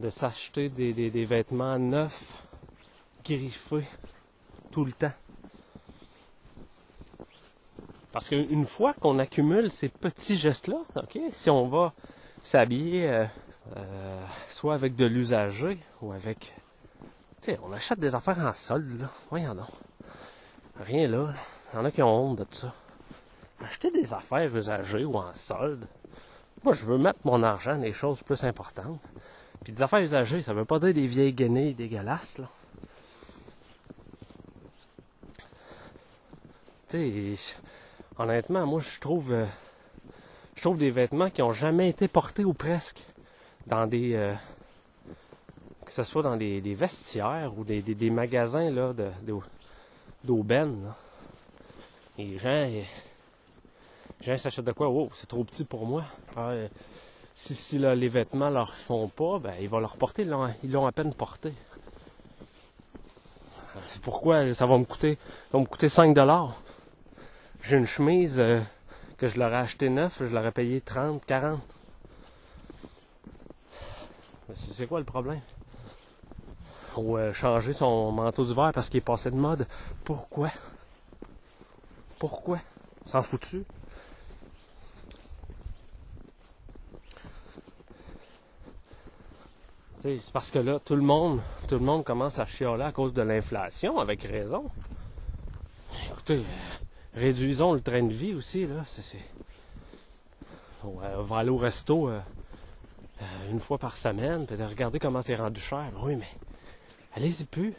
[0.00, 2.34] de, s'acheter des, vêtements neufs,
[3.24, 3.86] griffés,
[4.72, 5.12] tout le temps?
[8.12, 11.92] Parce qu'une fois qu'on accumule ces petits gestes-là, ok, si on va
[12.42, 13.24] s'habiller euh,
[13.76, 16.52] euh, soit avec de l'usager ou avec
[17.40, 19.08] tu on achète des affaires en solde, là.
[19.30, 19.68] Voyons donc.
[20.78, 21.32] Rien là.
[21.72, 22.74] Il y en a qui ont honte de ça.
[23.62, 25.86] Acheter des affaires usagées ou en solde.
[26.62, 29.00] Moi, je veux mettre mon argent dans des choses plus importantes.
[29.64, 32.48] Puis des affaires usagées, ça veut pas dire des vieilles guenilles dégueulasses, là.
[36.88, 37.56] Tu sais,
[38.20, 39.32] honnêtement, moi, je trouve...
[39.32, 39.46] Euh,
[40.54, 43.02] je trouve des vêtements qui ont jamais été portés ou presque
[43.66, 44.14] dans des...
[44.14, 44.34] Euh,
[45.86, 49.10] que ce soit dans des, vestiaires ou des, magasins là, de,
[50.22, 50.92] d'aubaine.
[52.18, 52.84] les gens, les
[54.20, 54.88] gens s'achètent de quoi?
[54.88, 56.04] Oh, c'est trop petit pour moi.
[56.36, 56.68] Ah, euh,
[57.34, 60.22] si, si les vêtements leur font pas, ben, ils vont leur porter,
[60.62, 61.54] ils l'ont, à peine porté.
[64.02, 65.14] Pourquoi ça va me coûter,
[65.50, 66.54] ça va me coûter 5 dollars?
[67.62, 68.60] J'ai une chemise euh,
[69.16, 71.60] que je leur ai acheté neuf, je leur ai payé 30, 40.
[74.54, 75.40] C'est quoi le problème?
[76.96, 79.66] ou euh, changer son manteau d'hiver parce qu'il est passé de mode.
[80.04, 80.50] Pourquoi?
[82.18, 82.58] Pourquoi?
[83.06, 83.64] S'en foutu?
[90.02, 93.12] C'est parce que là, tout le monde, tout le monde commence à chialer à cause
[93.12, 94.64] de l'inflation, avec raison.
[96.08, 96.42] Écoutez,
[97.14, 98.84] réduisons le train de vie aussi, là.
[100.82, 102.20] On va aller au resto euh,
[103.50, 105.90] une fois par semaine, puis regarder comment c'est rendu cher.
[106.02, 106.28] Oui, mais
[107.12, 107.74] Allez-y plus.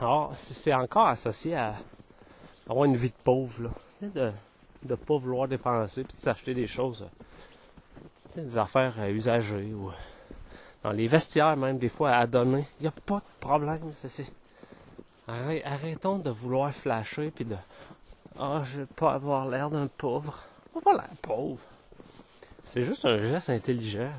[0.00, 1.74] Alors, c'est encore associé à
[2.68, 3.70] avoir une vie de pauvre, là.
[4.00, 4.32] De
[4.88, 7.06] ne pas vouloir dépenser puis de s'acheter des choses,
[8.34, 9.92] des affaires euh, usagées ou
[10.82, 12.64] dans les vestiaires même, des fois à donner.
[12.80, 13.78] Il n'y a pas de problème.
[13.96, 14.26] C'est,
[15.28, 17.56] Arrêtons de vouloir flasher puis de
[18.38, 20.44] Ah, oh, je veux pas avoir l'air d'un pauvre
[20.80, 21.60] pas l'air pauvre.
[22.64, 24.10] C'est juste un geste intelligent.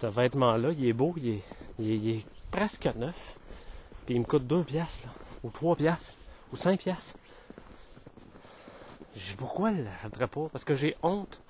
[0.00, 1.42] Ce vêtement-là, il est beau, il
[1.80, 3.36] est, presque neuf.
[4.06, 6.14] Puis il me coûte deux piastres, là, ou trois piastres,
[6.52, 7.18] ou cinq piastres.
[9.36, 10.48] Pourquoi je l'achèterais pas?
[10.50, 11.40] Parce que j'ai honte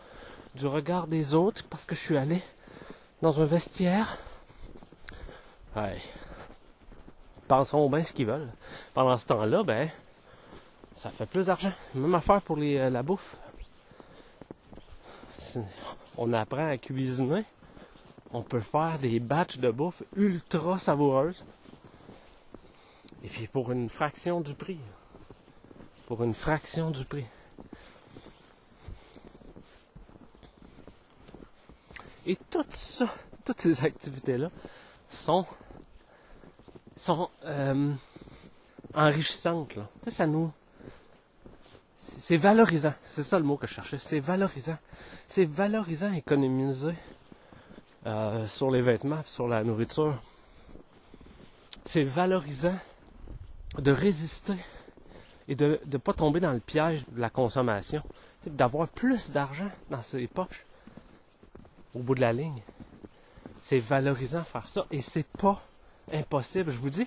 [0.55, 2.43] du regard des autres, parce que je suis allé
[3.23, 4.19] dans un vestiaire.
[5.77, 5.99] Ouais.
[7.47, 8.49] Pensons bien ce qu'ils veulent.
[8.95, 9.89] Pendant ce temps-là, ben,
[10.95, 11.73] ça fait plus d'argent.
[11.95, 13.37] Même affaire pour euh, la bouffe.
[16.17, 17.45] On apprend à cuisiner.
[18.33, 21.45] On peut faire des batchs de bouffe ultra savoureuses.
[23.25, 24.81] Et puis pour une fraction du prix.
[26.07, 27.27] Pour une fraction du prix.
[32.29, 33.09] Et tout ça,
[33.43, 34.51] toutes ces activités-là
[35.09, 35.47] sont
[36.95, 37.93] sont euh,
[38.93, 39.77] enrichissantes.
[39.77, 39.89] Là.
[40.09, 40.53] Ça nous...
[41.97, 42.93] C'est valorisant.
[43.03, 43.97] C'est ça le mot que je cherchais.
[43.99, 44.77] C'est valorisant.
[45.27, 46.95] C'est valorisant économiser
[48.07, 50.21] euh, sur les vêtements, sur la nourriture.
[51.87, 52.77] C'est valorisant
[53.79, 54.57] de résister
[55.47, 58.03] et de ne pas tomber dans le piège de la consommation.
[58.47, 60.67] D'avoir plus d'argent dans ses poches
[61.95, 62.63] au bout de la ligne.
[63.61, 65.61] C'est valorisant faire ça et c'est pas
[66.13, 66.71] impossible.
[66.71, 67.07] Je vous dis,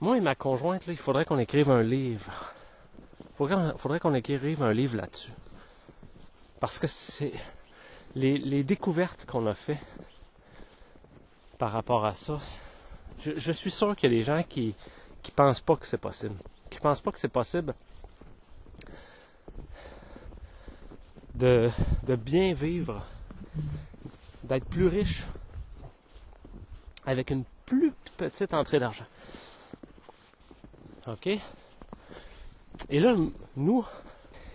[0.00, 2.32] moi et ma conjointe, il faudrait qu'on écrive un livre.
[3.40, 5.32] Il faudrait qu'on écrive un livre là-dessus.
[6.60, 7.32] Parce que c'est
[8.14, 9.78] les, découvertes qu'on a fait
[11.58, 12.38] par rapport à ça.
[13.20, 14.74] Je, suis sûr qu'il y a des gens qui
[15.22, 16.36] qui pensent pas que c'est possible.
[16.70, 17.74] Qui pensent pas que c'est possible
[21.34, 21.70] de,
[22.06, 23.04] de bien vivre,
[24.44, 25.24] d'être plus riche
[27.06, 29.04] avec une plus petite entrée d'argent.
[31.06, 31.26] OK?
[32.90, 33.14] Et là,
[33.56, 33.84] nous,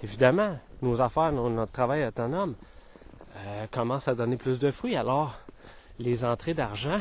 [0.04, 2.56] évidemment, nos affaires, notre travail autonome
[3.38, 4.96] euh, commence à donner plus de fruits.
[4.96, 5.36] Alors,
[6.00, 7.00] les entrées d'argent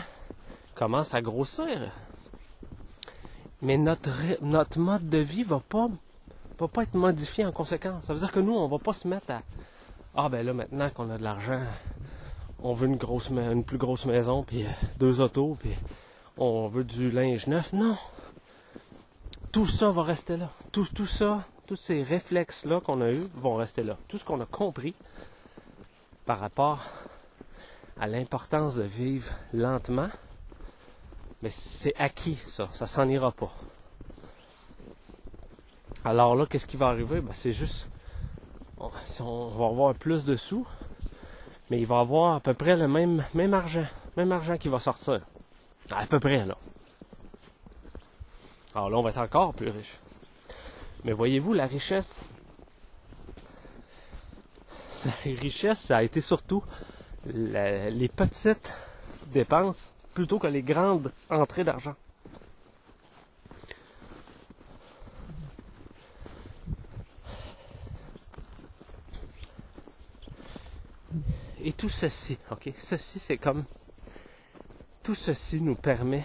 [0.74, 1.90] commencent à grossir.
[3.60, 4.10] Mais notre,
[4.78, 5.88] mode de vie va pas,
[6.58, 8.04] va pas être modifié en conséquence.
[8.04, 9.42] Ça veut dire que nous, on va pas se mettre à
[10.14, 11.62] Ah ben là, maintenant qu'on a de l'argent,
[12.62, 15.70] on veut une grosse une plus grosse maison, puis euh, deux autos, puis
[16.36, 17.72] on veut du linge neuf.
[17.72, 17.96] Non.
[19.52, 20.50] Tout ça va rester là.
[20.70, 23.96] Tout, tout ça, tous ces réflexes-là qu'on a eus vont rester là.
[24.08, 24.94] Tout ce qu'on a compris
[26.26, 26.84] par rapport
[27.98, 30.08] à l'importance de vivre lentement,
[31.42, 32.68] mais c'est acquis, ça.
[32.72, 33.52] Ça s'en ira pas.
[36.04, 37.20] Alors là, qu'est-ce qui va arriver?
[37.20, 37.88] Ben, c'est juste,
[38.82, 40.66] on, on va avoir plus de sous,
[41.70, 44.78] mais il va avoir à peu près le même, même argent, même argent qui va
[44.78, 45.20] sortir.
[45.90, 46.56] À peu près, là.
[48.74, 49.98] Alors là, on va être encore plus riche.
[51.04, 52.20] Mais voyez-vous, la richesse,
[55.04, 56.62] la richesse, ça a été surtout
[57.26, 58.72] les petites
[59.26, 61.94] dépenses plutôt que les grandes entrées d'argent.
[71.64, 73.64] Et tout ceci, ok, ceci c'est comme,
[75.04, 76.24] tout ceci nous permet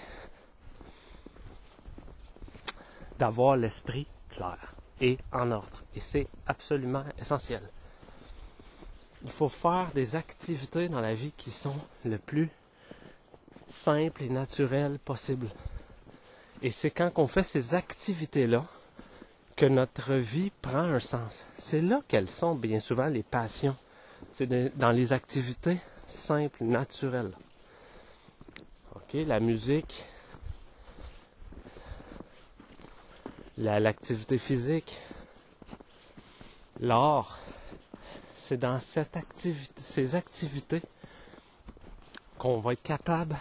[3.19, 5.83] d'avoir l'esprit clair et en ordre.
[5.95, 7.61] Et c'est absolument essentiel.
[9.23, 12.49] Il faut faire des activités dans la vie qui sont le plus
[13.67, 15.49] simples et naturelles possible.
[16.63, 18.63] Et c'est quand on fait ces activités-là
[19.55, 21.45] que notre vie prend un sens.
[21.59, 23.75] C'est là qu'elles sont bien souvent les passions
[24.37, 27.31] c'est dans les activités simples, naturelles.
[29.13, 30.03] La musique,
[33.57, 35.01] l'activité physique,
[36.79, 37.39] l'art,
[38.35, 40.83] c'est dans ces activités
[42.37, 43.35] qu'on va être capable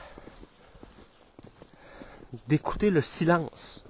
[2.49, 3.85] d'écouter le silence,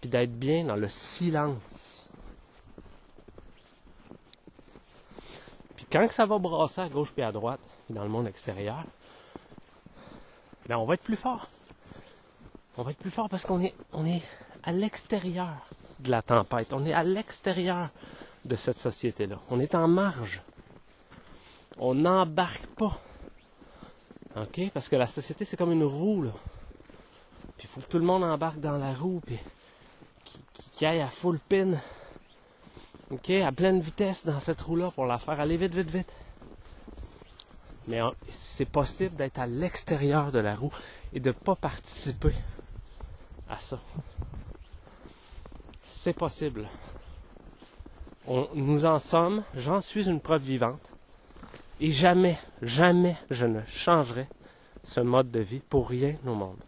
[0.00, 1.77] puis d'être bien dans le silence.
[5.90, 8.84] Quand ça va brasser à gauche et à droite, dans le monde extérieur,
[10.68, 11.48] ben on va être plus fort.
[12.76, 14.22] On va être plus fort parce qu'on est, on est
[14.62, 15.66] à l'extérieur
[16.00, 16.72] de la tempête.
[16.72, 17.88] On est à l'extérieur
[18.44, 19.38] de cette société-là.
[19.50, 20.42] On est en marge.
[21.78, 22.98] On n'embarque pas.
[24.36, 24.70] OK?
[24.72, 26.30] Parce que la société, c'est comme une roue, là.
[27.56, 29.38] Puis il faut que tout le monde embarque dans la roue, puis
[30.72, 31.72] qui aille à full pin
[33.10, 36.14] OK, à pleine vitesse dans cette roue-là pour la faire aller vite, vite, vite.
[37.86, 40.72] Mais c'est possible d'être à l'extérieur de la roue
[41.14, 42.34] et de ne pas participer
[43.48, 43.80] à ça.
[45.86, 46.68] C'est possible.
[48.54, 50.92] nous en sommes, j'en suis une preuve vivante.
[51.80, 54.28] Et jamais, jamais je ne changerai
[54.84, 56.58] ce mode de vie pour rien au monde.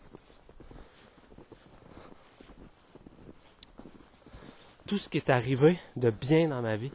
[4.91, 6.91] Tout ce qui est arrivé de bien dans ma vie,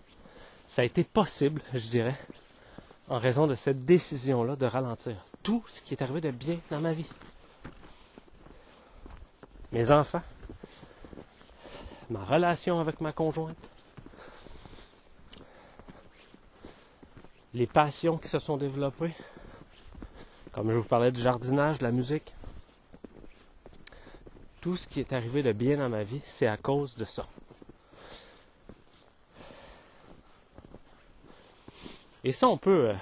[0.65, 2.17] ça a été possible, je dirais,
[3.07, 5.15] en raison de cette décision-là de ralentir.
[5.43, 7.05] Tout ce qui est arrivé de bien dans ma vie.
[9.71, 10.23] Mes enfants,
[12.09, 13.69] ma relation avec ma conjointe,
[17.53, 19.15] les passions qui se sont développées,
[20.51, 22.33] comme je vous parlais du jardinage, de la musique.
[24.59, 27.25] Tout ce qui est arrivé de bien dans ma vie, c'est à cause de ça.
[32.25, 32.93] Et ça, on peut, euh,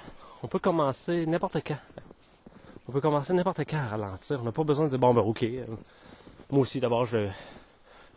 [0.42, 1.78] on peut commencer n'importe quand.
[2.86, 4.38] On peut commencer n'importe quand à ralentir.
[4.42, 5.42] On n'a pas besoin de dire, bon, ben, ok.
[5.44, 5.64] euh,
[6.50, 7.28] moi aussi, d'abord, je,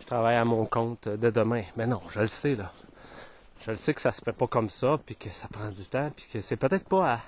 [0.05, 1.63] travaille à mon compte dès demain.
[1.77, 2.73] Mais non, je le sais, là.
[3.61, 5.85] Je le sais que ça se fait pas comme ça, puis que ça prend du
[5.85, 7.21] temps, puis que c'est peut-être pas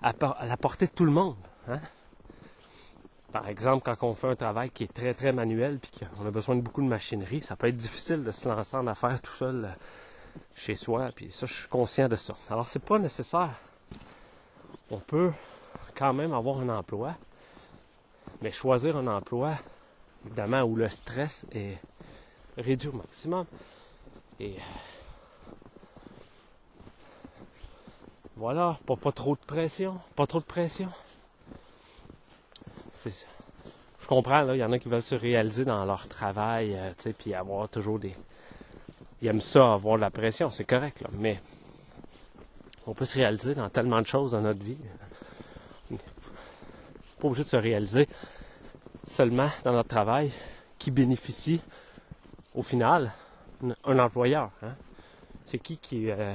[0.00, 1.36] à la portée de tout le monde.
[1.68, 1.80] Hein?
[3.32, 6.30] Par exemple, quand on fait un travail qui est très, très manuel, puis qu'on a
[6.30, 9.34] besoin de beaucoup de machinerie, ça peut être difficile de se lancer en affaires tout
[9.34, 9.74] seul euh,
[10.54, 12.34] chez soi, puis ça, je suis conscient de ça.
[12.50, 13.54] Alors, c'est pas nécessaire.
[14.90, 15.32] On peut
[15.94, 17.14] quand même avoir un emploi,
[18.40, 19.54] mais choisir un emploi,
[20.26, 21.78] évidemment, où le stress est
[22.56, 23.46] réduit au maximum.
[24.40, 24.56] Et
[28.36, 30.88] voilà, pas, pas trop de pression, pas trop de pression.
[32.92, 33.26] C'est ça.
[34.00, 36.90] Je comprends, là, il y en a qui veulent se réaliser dans leur travail, euh,
[36.96, 38.14] tu sais, puis avoir toujours des...
[39.20, 41.40] Ils aiment ça, avoir de la pression, c'est correct, là, mais
[42.86, 44.78] on peut se réaliser dans tellement de choses dans notre vie.
[47.20, 48.08] Pas obligé de se réaliser
[49.06, 50.30] seulement dans notre travail
[50.78, 51.60] qui bénéficie
[52.54, 53.12] au final
[53.84, 54.50] un- employeur.
[54.62, 54.74] Hein?
[55.44, 56.34] C'est qui qui, euh,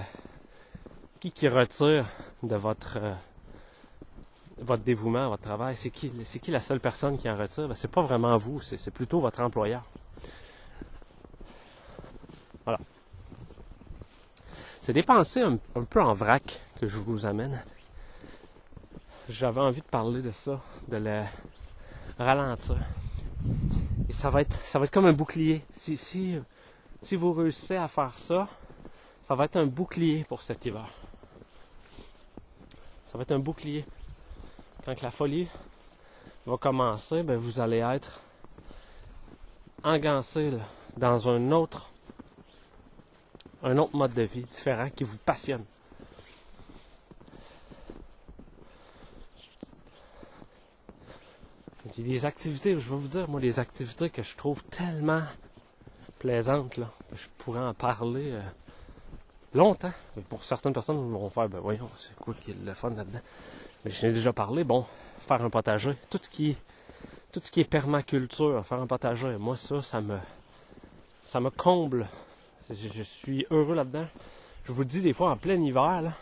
[1.21, 2.05] qui qui retire
[2.41, 3.13] de votre euh,
[4.57, 5.75] votre dévouement votre travail?
[5.77, 7.69] C'est qui c'est qui la seule personne qui en retire?
[7.69, 9.83] Ben, C'est pas vraiment vous, c'est plutôt votre employeur.
[12.65, 12.79] Voilà.
[14.81, 15.57] C'est des pensées un,
[15.89, 17.63] peu en vrac que je vous amène.
[19.29, 20.59] J'avais envie de parler de ça,
[20.89, 21.23] de le
[22.19, 22.75] ralentir.
[24.09, 25.63] Et ça va être, ça va être comme un bouclier.
[25.73, 26.35] Si, si,
[27.15, 28.49] vous réussissez à faire ça,
[29.21, 30.89] ça va être un bouclier pour cet hiver.
[33.05, 33.85] Ça va être un bouclier.
[34.85, 35.47] Quand la folie
[36.45, 38.19] va commencer, ben vous allez être
[39.81, 40.51] engancé
[40.97, 41.92] dans un autre,
[43.63, 45.63] un autre mode de vie différent qui vous passionne.
[51.97, 55.21] Des activités, je vais vous dire, moi, des activités que je trouve tellement
[56.17, 56.89] plaisantes, là.
[57.13, 58.41] Je pourrais en parler euh,
[59.53, 59.91] longtemps.
[60.15, 62.89] Mais pour certaines personnes, ils vont faire, ben voyons, c'est quoi qui est le fun
[62.89, 63.19] là-dedans?
[63.85, 64.85] Mais j'en ai déjà parlé, bon,
[65.27, 66.57] faire un potager, tout ce qui est,
[67.31, 70.17] tout ce qui est permaculture, faire un potager, moi, ça, ça me,
[71.23, 72.07] ça me comble.
[72.69, 74.05] Je, suis heureux là-dedans.
[74.63, 76.13] Je vous dis, des fois, en plein hiver,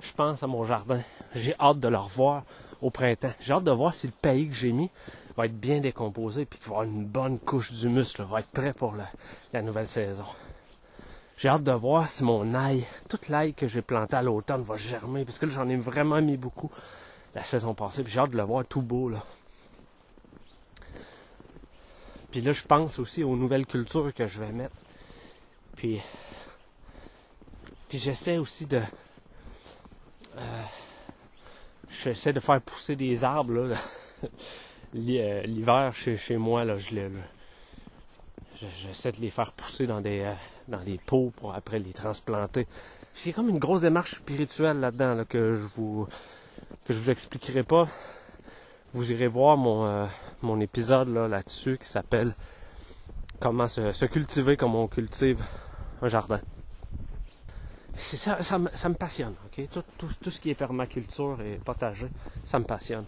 [0.00, 1.00] je pense à mon jardin.
[1.34, 2.42] J'ai hâte de le revoir
[2.80, 3.32] au printemps.
[3.40, 4.90] J'ai hâte de voir si le pays que j'ai mis
[5.36, 8.72] va être bien décomposé puis qu'il va avoir une bonne couche d'humus, va être prêt
[8.72, 8.94] pour
[9.52, 10.26] la, nouvelle saison.
[11.38, 14.76] J'ai hâte de voir si mon ail, toute l'ail que j'ai planté à l'automne va
[14.76, 16.70] germer, parce que là, j'en ai vraiment mis beaucoup
[17.34, 19.10] la saison passée, j'ai hâte de le voir tout beau.
[22.30, 24.74] Puis là, je pense aussi aux nouvelles cultures que je vais mettre.
[25.82, 26.00] Puis,
[27.88, 28.80] puis j'essaie aussi de...
[30.38, 30.62] euh,
[31.90, 33.76] j'essaie de faire pousser des arbres, là.
[34.94, 37.08] Euh, L'hiver, chez, chez moi, là, je
[38.60, 40.34] J'essaie de les faire pousser dans des, euh,
[40.68, 42.66] dans des pots pour après les transplanter.
[43.14, 46.06] C'est comme une grosse démarche spirituelle là-dedans là, que je vous
[46.84, 47.88] que je vous expliquerai pas.
[48.92, 50.06] Vous irez voir mon,
[50.42, 52.36] mon épisode là, là-dessus qui s'appelle
[53.40, 55.42] Comment se cultiver comme on cultive
[56.02, 56.40] un jardin.
[57.96, 59.68] C'est ça, ça, me- passionne, ok?
[59.70, 62.08] Tout, tout, tout ce qui est permaculture et potager,
[62.42, 63.04] ça me passionne.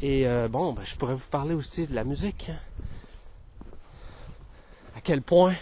[0.00, 2.50] Et euh, bon, ben, je pourrais vous parler aussi de la musique.
[4.96, 5.54] À quel point,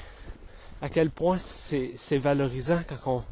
[0.83, 3.25] à quel point c'est c'est valorisant quand on,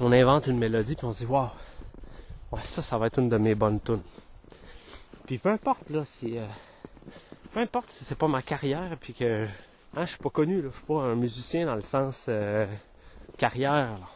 [0.00, 1.48] on invente une mélodie puis on se dit waouh,
[2.50, 4.02] ouais ça, ça va être une de mes bonnes tunes.
[5.26, 6.46] Puis peu importe là, si euh,
[7.52, 9.46] peu importe si c'est pas ma carrière puis que
[9.96, 12.66] hein, je suis pas connu là, je suis pas un musicien dans le sens euh,
[13.38, 13.98] carrière.
[13.98, 14.08] là.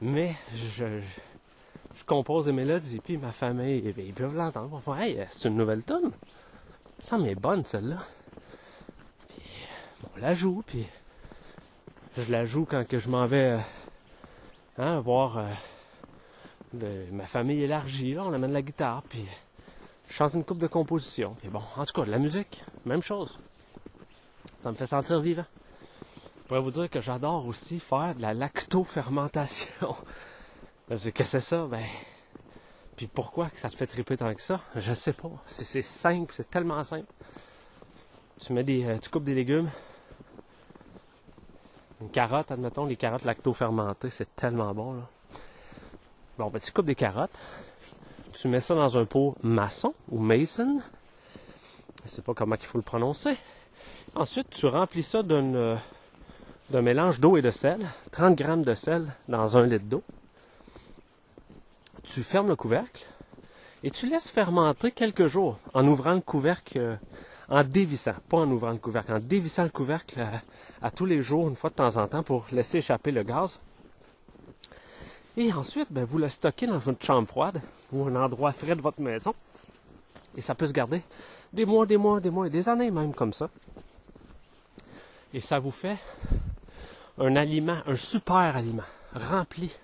[0.00, 1.00] Mais je, je,
[1.96, 4.80] je compose des mélodies puis ma famille eh ils peuvent l'entendre.
[4.80, 6.10] Ils vont hey, c'est une nouvelle tune.
[6.98, 7.98] Ça m'est bonne celle-là.
[9.28, 9.42] Puis
[10.14, 10.86] on la joue puis
[12.18, 13.58] je la joue quand que je m'en vais
[14.78, 18.14] hein, voir euh, ma famille élargie.
[18.14, 19.24] Là, on amène la guitare, puis
[20.08, 21.34] je chante une coupe de composition.
[21.40, 23.38] Puis bon, en tout cas, la musique, même chose.
[24.62, 25.44] Ça me fait sentir vivant.
[26.36, 29.96] Je pourrais vous dire que j'adore aussi faire de la lactofermentation.
[30.88, 31.66] Qu'est-ce que c'est ça?
[31.66, 31.84] Ben,
[32.96, 34.60] puis pourquoi que ça te fait triper tant que ça?
[34.74, 35.30] Je sais pas.
[35.46, 37.12] C'est c'est simple, c'est tellement simple.
[38.40, 39.68] Tu mets des, euh, tu coupes des légumes,
[42.00, 45.08] une carotte, admettons, les carottes lacto-fermentées, c'est tellement bon, là.
[46.38, 47.38] Bon, ben, tu coupes des carottes,
[48.38, 50.80] tu mets ça dans un pot maçon ou mason.
[52.04, 53.36] Je sais pas comment il faut le prononcer.
[54.14, 55.76] Ensuite, tu remplis ça d'une, euh,
[56.70, 57.80] d'un mélange d'eau et de sel.
[58.12, 60.02] 30 grammes de sel dans un litre d'eau.
[62.02, 63.04] tu fermes le couvercle
[63.82, 66.96] et tu laisses fermenter quelques jours en ouvrant le couvercle, euh,
[67.48, 70.42] en dévissant, pas en ouvrant le couvercle, en dévissant le couvercle à,
[70.86, 73.60] à tous les jours, une fois de temps en temps, pour laisser échapper le gaz.
[75.36, 77.60] Et ensuite, ben, vous le stockez dans une chambre froide
[77.92, 79.34] ou un endroit frais de votre maison.
[80.36, 81.02] Et ça peut se garder
[81.52, 83.50] des mois, des mois, des mois et des années même comme ça.
[85.34, 85.98] Et ça vous fait
[87.18, 88.82] un aliment, un super aliment,
[89.14, 89.74] rempli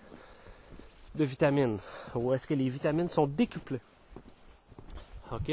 [1.14, 1.78] de vitamines.
[2.14, 3.80] Où est-ce que les vitamines sont décuplées?
[5.30, 5.50] OK?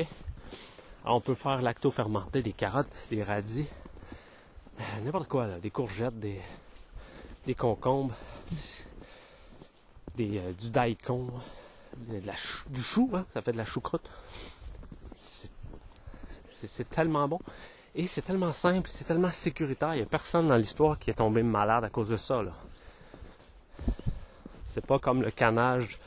[1.04, 3.66] Alors, on peut faire lacto-fermenté, des carottes, des radis,
[4.80, 6.40] euh, n'importe quoi, là, des courgettes, des,
[7.46, 8.16] des concombres,
[10.20, 11.28] euh, du daikon,
[11.98, 12.34] de la
[12.70, 14.08] du chou, hein, ça fait de la choucroute.
[15.16, 15.50] C'est-
[16.90, 17.40] tellement bon.
[17.96, 19.94] Et c'est tellement simple, c'est tellement sécuritaire.
[19.94, 22.42] Il n'y a personne dans l'histoire qui est tombé malade à cause de ça.
[24.66, 26.00] C'est pas comme le canage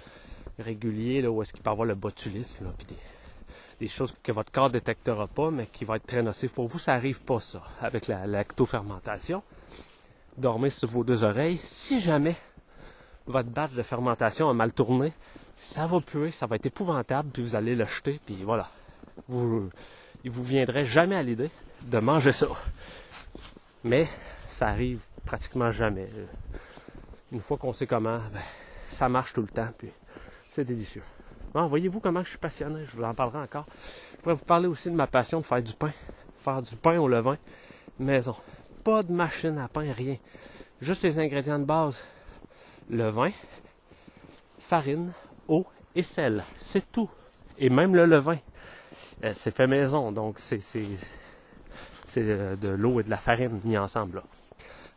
[0.59, 2.67] régulier là, où est-ce qu'il peut avoir le botulisme,
[3.81, 6.79] des, choses que votre corps détectera pas, mais qui vont être très nocifs pour vous.
[6.79, 9.43] Ça arrive pas ça avec la lactofermentation.
[10.37, 11.59] Dormez sur vos deux oreilles.
[11.65, 12.37] Si jamais
[13.27, 15.13] votre batch de fermentation a mal tourné,
[15.57, 18.69] ça va puer, ça va être épouvantable, puis vous allez le jeter, puis voilà.
[19.29, 19.71] Vous,
[20.25, 21.51] il vous viendrait jamais à l'idée
[21.83, 22.49] de manger ça.
[23.85, 24.09] Mais
[24.49, 26.09] ça arrive pratiquement jamais.
[27.31, 28.41] Une fois qu'on sait comment, ben,
[28.91, 29.89] ça marche tout le temps, puis
[30.51, 31.03] c'est délicieux.
[31.55, 33.67] Bon, voyez-vous comment je suis passionné, je vous en parlerai encore.
[34.13, 35.93] Je pourrais vous parler aussi de ma passion de faire du pain.
[36.45, 37.37] Faire du pain au levain,
[37.99, 38.37] maison.
[38.83, 40.17] Pas de machine à pain, rien.
[40.81, 42.03] Juste les ingrédients de base.
[42.91, 43.31] Levain,
[44.59, 45.13] farine,
[45.49, 46.43] eau et sel.
[46.57, 47.09] C'est tout.
[47.59, 48.39] Et même le levain,
[49.25, 50.61] euh, c'est fait maison, donc c'est
[52.07, 54.23] c'est de, l'eau et de la farine mis ensemble.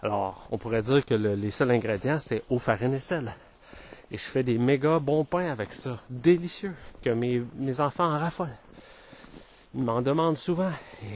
[0.02, 3.34] Alors, on pourrait dire que le- les seuls ingrédients, c'est eau, farine et sel.
[4.12, 8.20] Et je fais des méga bons pains avec ça, délicieux, que mes, mes enfants en
[8.20, 8.50] raffolent.
[9.74, 10.72] Ils m'en demandent souvent,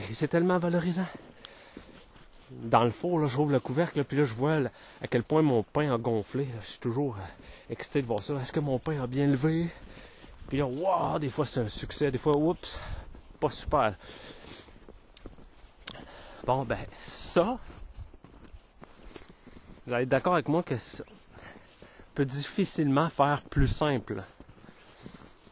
[0.10, 1.06] et c'est tellement valorisant.
[2.52, 4.58] Dans le four, là, j'ouvre le couvercle, puis là, je vois
[5.02, 6.48] à quel point mon pain a gonflé.
[6.62, 8.34] Je suis toujours euh, excité de voir ça.
[8.36, 9.70] Est-ce que mon pain a bien levé?
[10.48, 12.80] Puis là, waouh, des fois c'est un succès, des fois, oups,
[13.40, 13.94] pas super.
[16.46, 17.60] Bon, ben, ça,
[19.86, 21.04] vous allez être d'accord avec moi que ça
[22.16, 24.24] peut difficilement faire plus simple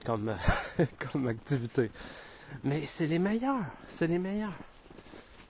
[0.04, 1.92] comme, euh, comme activité.
[2.64, 4.54] Mais c'est les meilleurs, c'est les meilleurs.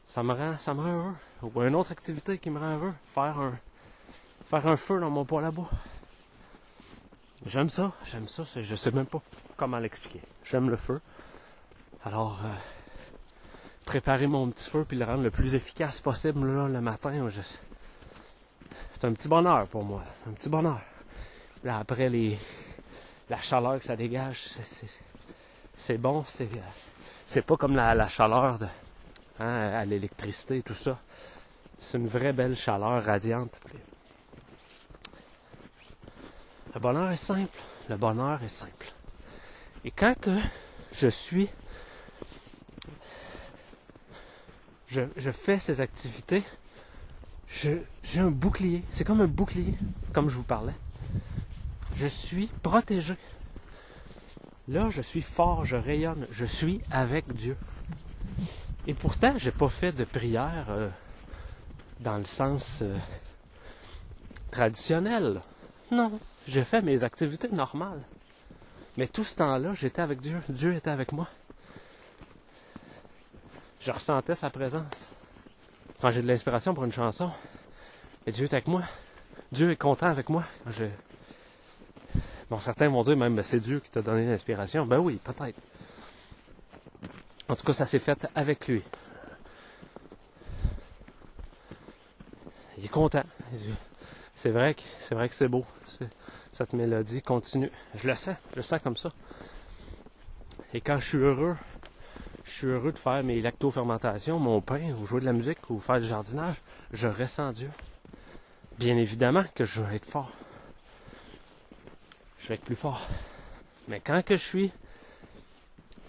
[0.08, 1.16] Ça me rend, ça me rend heureux.
[1.44, 3.60] Ou une autre activité qui me rend heureux, faire un,
[4.46, 5.70] faire un feu dans mon poêle à bois.
[7.46, 9.22] J'aime ça, j'aime ça, je sais même pas
[9.58, 10.22] comment l'expliquer.
[10.46, 11.02] J'aime le feu.
[12.06, 12.54] Alors, euh,
[13.84, 17.28] préparer mon petit feu puis le rendre le plus efficace possible là, le matin,
[18.94, 20.80] c'est un petit bonheur pour moi, un petit bonheur.
[21.66, 22.40] Là, après les,
[23.30, 24.52] la chaleur que ça dégage,
[25.76, 26.46] c'est- bon, euh,
[27.26, 28.68] c'est pas comme la chaleur de,
[29.40, 31.00] hein, à l'électricité, tout ça.
[31.80, 33.60] C'est une vraie belle chaleur radiante.
[36.74, 37.60] Le bonheur est simple.
[37.90, 38.94] Le bonheur est simple.
[39.86, 40.38] Et quand que
[40.94, 41.50] je suis...
[44.90, 46.44] Je, fais ces activités,
[47.50, 48.84] j'ai un bouclier.
[48.92, 49.76] C'est comme un bouclier,
[50.14, 50.76] comme je vous parlais.
[51.96, 53.16] Je suis protégé.
[54.68, 57.58] Là, je suis fort, je rayonne, je suis avec Dieu.
[58.88, 60.90] Et pourtant, j'ai pas fait de prière euh,
[62.00, 62.98] dans le sens euh,
[64.50, 65.42] traditionnel.
[65.92, 66.18] Non,
[66.48, 68.02] j'ai fait mes activités normales.
[68.96, 70.42] Mais tout ce temps-là, j'étais avec Dieu.
[70.48, 71.28] Dieu était avec moi.
[73.82, 75.10] Je ressentais sa présence.
[76.00, 77.30] Quand j'ai de l'inspiration pour une chanson,
[78.26, 78.84] et Dieu est avec moi.
[79.52, 80.46] Dieu est content avec moi.
[80.64, 80.86] Quand je...
[82.50, 84.86] Bon, certains vont dire même, Ben, c'est Dieu qui t'a donné l'inspiration.
[84.86, 85.60] Ben oui, peut-être.
[87.50, 88.84] En tout cas, ça s'est fait avec lui.
[92.78, 93.24] Il est content.
[94.36, 95.66] C'est vrai que c'est vrai que c'est beau.
[96.52, 97.72] Cette mélodie continue.
[97.96, 99.12] Je le sens, je le sens comme ça.
[100.74, 101.56] Et quand je suis heureux,
[102.44, 105.80] je suis heureux de faire mes lactofermentations, mon pain, ou jouer de la musique, ou
[105.80, 106.56] faire du jardinage,
[106.92, 107.70] je ressens Dieu.
[108.78, 110.32] Bien évidemment que je vais être fort.
[112.40, 113.08] Je vais être plus fort.
[113.88, 114.72] Mais quand que je suis,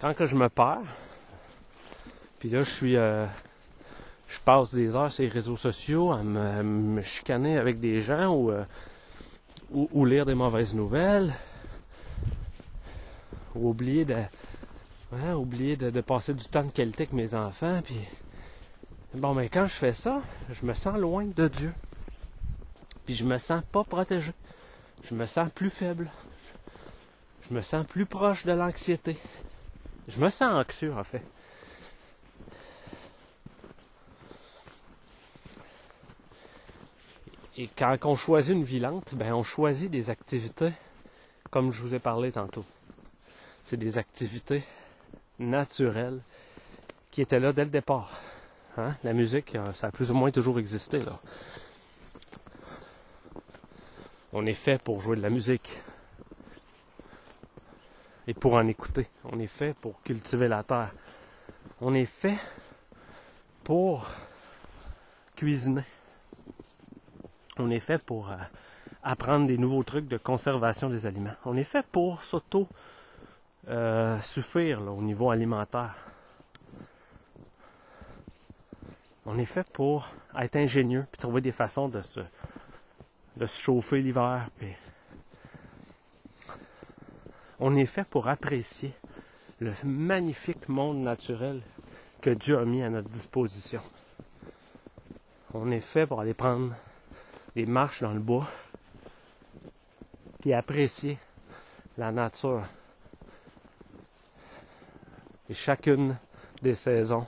[0.01, 0.83] quand que je me perds,
[2.39, 3.27] puis là je suis, euh,
[4.29, 8.51] je passe des heures sur les réseaux sociaux à me, chicaner avec des gens ou,
[8.51, 8.65] euh,
[9.71, 11.35] ou, ou lire des mauvaises nouvelles,
[13.55, 14.15] ou oublier de,
[15.13, 17.99] ouais, oublier de, de passer du temps de qualité avec mes enfants, puis
[19.15, 20.21] bon, mais quand je fais ça,
[20.53, 21.73] je me sens loin de Dieu,
[23.07, 24.33] puis je me sens pas protégé,
[25.05, 26.11] je me sens plus faible,
[27.49, 29.17] Je me sens plus proche de l'anxiété.
[30.07, 31.23] Je me sens anxieux en fait.
[37.61, 40.71] Et quand on choisit une vie lente, ben on choisit des activités
[41.51, 42.65] comme je vous ai parlé tantôt.
[43.65, 44.63] C'est des activités
[45.41, 46.21] naturelles
[47.11, 48.13] qui étaient là dès le départ.
[48.77, 48.95] Hein?
[49.03, 51.19] La musique, euh, ça a plus ou moins toujours existé là.
[54.33, 55.81] On est fait pour jouer de la musique
[58.29, 59.09] et pour en écouter.
[59.25, 60.95] On est fait pour cultiver la terre.
[61.81, 62.39] On est fait
[63.65, 64.07] pour
[65.35, 65.83] cuisiner
[67.59, 68.37] on est fait pour euh,
[69.03, 71.35] apprendre des nouveaux trucs de conservation des aliments.
[71.45, 72.69] On est fait pour s'auto
[73.69, 75.95] euh, au niveau alimentaire.
[79.27, 82.21] On est fait pour être ingénieux puis trouver des façons de se,
[83.37, 84.49] de se chauffer l'hiver.
[87.61, 88.93] On est fait pour apprécier
[89.61, 91.61] le magnifique monde naturel
[92.21, 93.81] que Dieu a mis à notre disposition.
[95.55, 96.75] On est fait pour aller prendre
[97.55, 98.49] des marches dans le bois,
[100.41, 101.19] puis apprécier
[101.97, 102.65] la nature
[105.49, 106.17] et chacune
[106.63, 107.27] des saisons.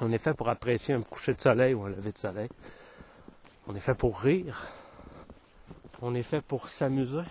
[0.00, 2.48] On est fait pour apprécier un coucher de soleil ou un lever de soleil.
[3.68, 4.66] On est fait pour rire.
[6.00, 7.22] On est fait pour s'amuser.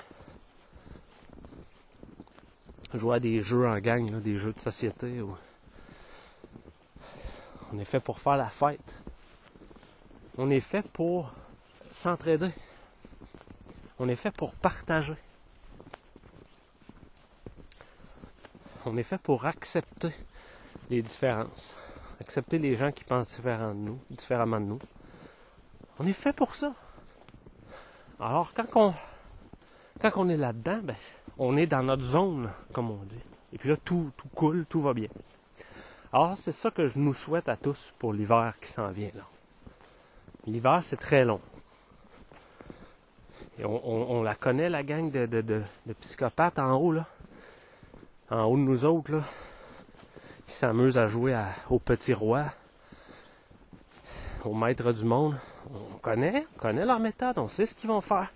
[2.93, 5.21] Jouer à des jeux en gang, des jeux de société.
[7.73, 9.00] On est fait pour faire la fête.
[10.37, 11.33] On est fait pour
[11.91, 12.51] s'entraider.
[13.99, 15.15] On est fait pour partager.
[18.85, 20.11] On est fait pour accepter
[20.89, 21.75] les différences.
[22.21, 23.39] Accepter les gens qui pensent
[24.09, 24.79] différemment de nous.
[25.99, 26.73] On est fait pour ça.
[28.19, 28.93] Alors quand on,
[29.99, 30.95] quand on est là-dedans, ben,
[31.37, 33.19] on est dans notre zone, comme on dit.
[33.51, 35.09] Et puis là, tout, tout coule, tout va bien.
[36.13, 39.23] Alors c'est ça que je nous souhaite à tous pour l'hiver qui s'en vient là.
[40.47, 41.39] L'hiver, c'est très long.
[43.59, 45.63] Et on, la connaît, la gang de,
[45.99, 47.05] psychopathes en haut, là.
[48.31, 49.23] En haut de nous autres, là.
[50.47, 51.37] Qui s'amusent à jouer
[51.69, 52.45] au petit roi,
[54.43, 55.35] au maître du monde.
[55.73, 58.31] On connaît, on connaît leur méthode, on sait ce qu'ils vont faire.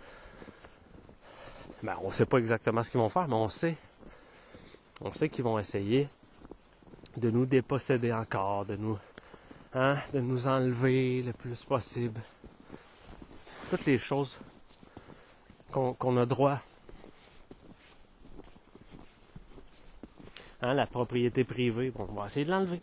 [1.82, 3.76] Ben, on sait pas exactement ce qu'ils vont faire, mais on sait.
[5.02, 6.08] On sait qu'ils vont essayer
[7.18, 8.98] de nous déposséder encore, de nous
[9.78, 12.22] Hein, de nous enlever le plus possible.
[13.70, 14.40] Toutes les choses
[15.70, 16.62] qu'on a droit.
[20.62, 22.82] Hein, la propriété privée, bon, on va essayer de l'enlever.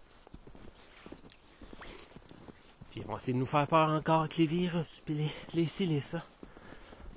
[2.91, 5.65] Puis on va essayer de nous faire peur encore avec les virus, puis les, les
[5.65, 6.23] ci, les ça.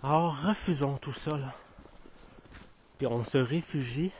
[0.01, 1.53] Alors refusons tout ça, là.
[2.97, 4.13] Puis on se réfugie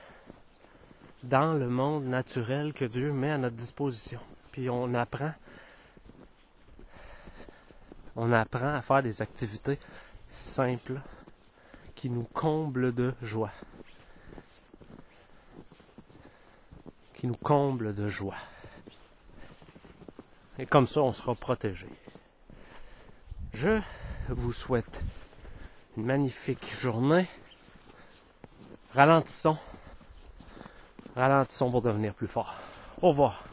[1.22, 4.20] dans le monde naturel que Dieu met à notre disposition.
[4.52, 5.32] Puis on apprend
[8.16, 9.78] on apprend à faire des activités
[10.28, 11.00] simples
[11.94, 13.52] qui nous comblent de joie.
[17.14, 18.36] Qui nous comblent de joie.
[20.58, 21.88] Et comme ça, on sera protégé.
[23.52, 23.80] Je
[24.28, 25.02] vous souhaite
[25.96, 27.26] une magnifique journée.
[28.94, 29.58] Ralentissons.
[31.14, 32.54] Ralentissons pour devenir plus fort.
[33.02, 33.45] Au revoir.